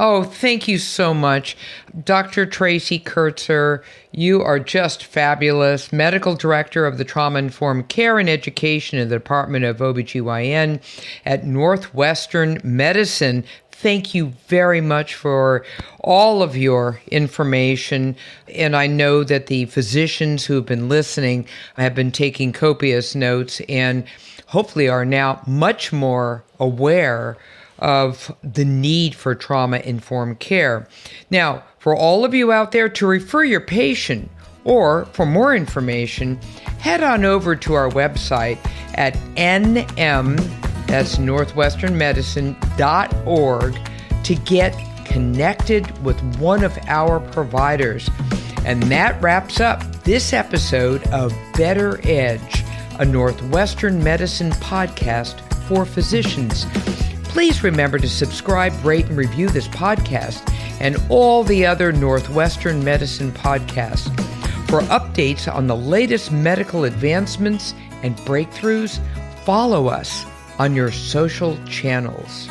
Oh, 0.00 0.22
thank 0.22 0.68
you 0.68 0.78
so 0.78 1.12
much. 1.12 1.56
Dr. 2.04 2.46
Tracy 2.46 3.00
Kurtzer, 3.00 3.82
you 4.12 4.40
are 4.42 4.60
just 4.60 5.02
fabulous. 5.02 5.92
Medical 5.92 6.36
Director 6.36 6.86
of 6.86 6.98
the 6.98 7.04
Trauma 7.04 7.40
Informed 7.40 7.88
Care 7.88 8.20
and 8.20 8.30
Education 8.30 9.00
in 9.00 9.08
the 9.08 9.16
Department 9.16 9.64
of 9.64 9.78
OBGYN 9.78 10.80
at 11.26 11.44
Northwestern 11.44 12.60
Medicine. 12.62 13.42
Thank 13.72 14.14
you 14.14 14.34
very 14.46 14.80
much 14.80 15.16
for 15.16 15.64
all 16.00 16.44
of 16.44 16.56
your 16.56 17.00
information. 17.10 18.14
And 18.54 18.76
I 18.76 18.86
know 18.86 19.24
that 19.24 19.48
the 19.48 19.64
physicians 19.64 20.44
who 20.44 20.54
have 20.54 20.66
been 20.66 20.88
listening 20.88 21.44
have 21.76 21.96
been 21.96 22.12
taking 22.12 22.52
copious 22.52 23.16
notes 23.16 23.60
and 23.68 24.04
hopefully 24.46 24.88
are 24.88 25.04
now 25.04 25.42
much 25.44 25.92
more 25.92 26.44
aware 26.60 27.36
of 27.78 28.34
the 28.42 28.64
need 28.64 29.14
for 29.14 29.34
trauma 29.34 29.78
informed 29.78 30.40
care. 30.40 30.88
Now, 31.30 31.62
for 31.78 31.94
all 31.94 32.24
of 32.24 32.34
you 32.34 32.52
out 32.52 32.72
there 32.72 32.88
to 32.88 33.06
refer 33.06 33.44
your 33.44 33.60
patient 33.60 34.30
or 34.64 35.04
for 35.06 35.24
more 35.24 35.54
information, 35.54 36.36
head 36.80 37.02
on 37.02 37.24
over 37.24 37.56
to 37.56 37.74
our 37.74 37.90
website 37.90 38.58
at 38.94 39.14
nm 39.36 40.36
that's 40.88 41.16
northwesternmedicine.org 41.16 43.78
to 44.24 44.34
get 44.34 44.74
connected 45.04 46.04
with 46.04 46.20
one 46.38 46.64
of 46.64 46.76
our 46.86 47.20
providers. 47.20 48.10
And 48.64 48.82
that 48.84 49.20
wraps 49.22 49.60
up 49.60 49.84
this 50.04 50.32
episode 50.32 51.06
of 51.08 51.34
Better 51.54 52.00
Edge, 52.04 52.64
a 52.98 53.04
Northwestern 53.04 54.02
Medicine 54.02 54.52
podcast 54.52 55.42
for 55.68 55.84
physicians. 55.84 56.64
Please 57.28 57.62
remember 57.62 57.98
to 57.98 58.08
subscribe, 58.08 58.72
rate, 58.84 59.06
and 59.06 59.16
review 59.16 59.48
this 59.48 59.68
podcast 59.68 60.42
and 60.80 60.96
all 61.08 61.44
the 61.44 61.66
other 61.66 61.92
Northwestern 61.92 62.82
Medicine 62.82 63.32
podcasts. 63.32 64.08
For 64.68 64.80
updates 64.82 65.52
on 65.52 65.66
the 65.66 65.76
latest 65.76 66.32
medical 66.32 66.84
advancements 66.84 67.74
and 68.02 68.16
breakthroughs, 68.18 69.00
follow 69.44 69.88
us 69.88 70.24
on 70.58 70.74
your 70.74 70.90
social 70.90 71.56
channels. 71.64 72.48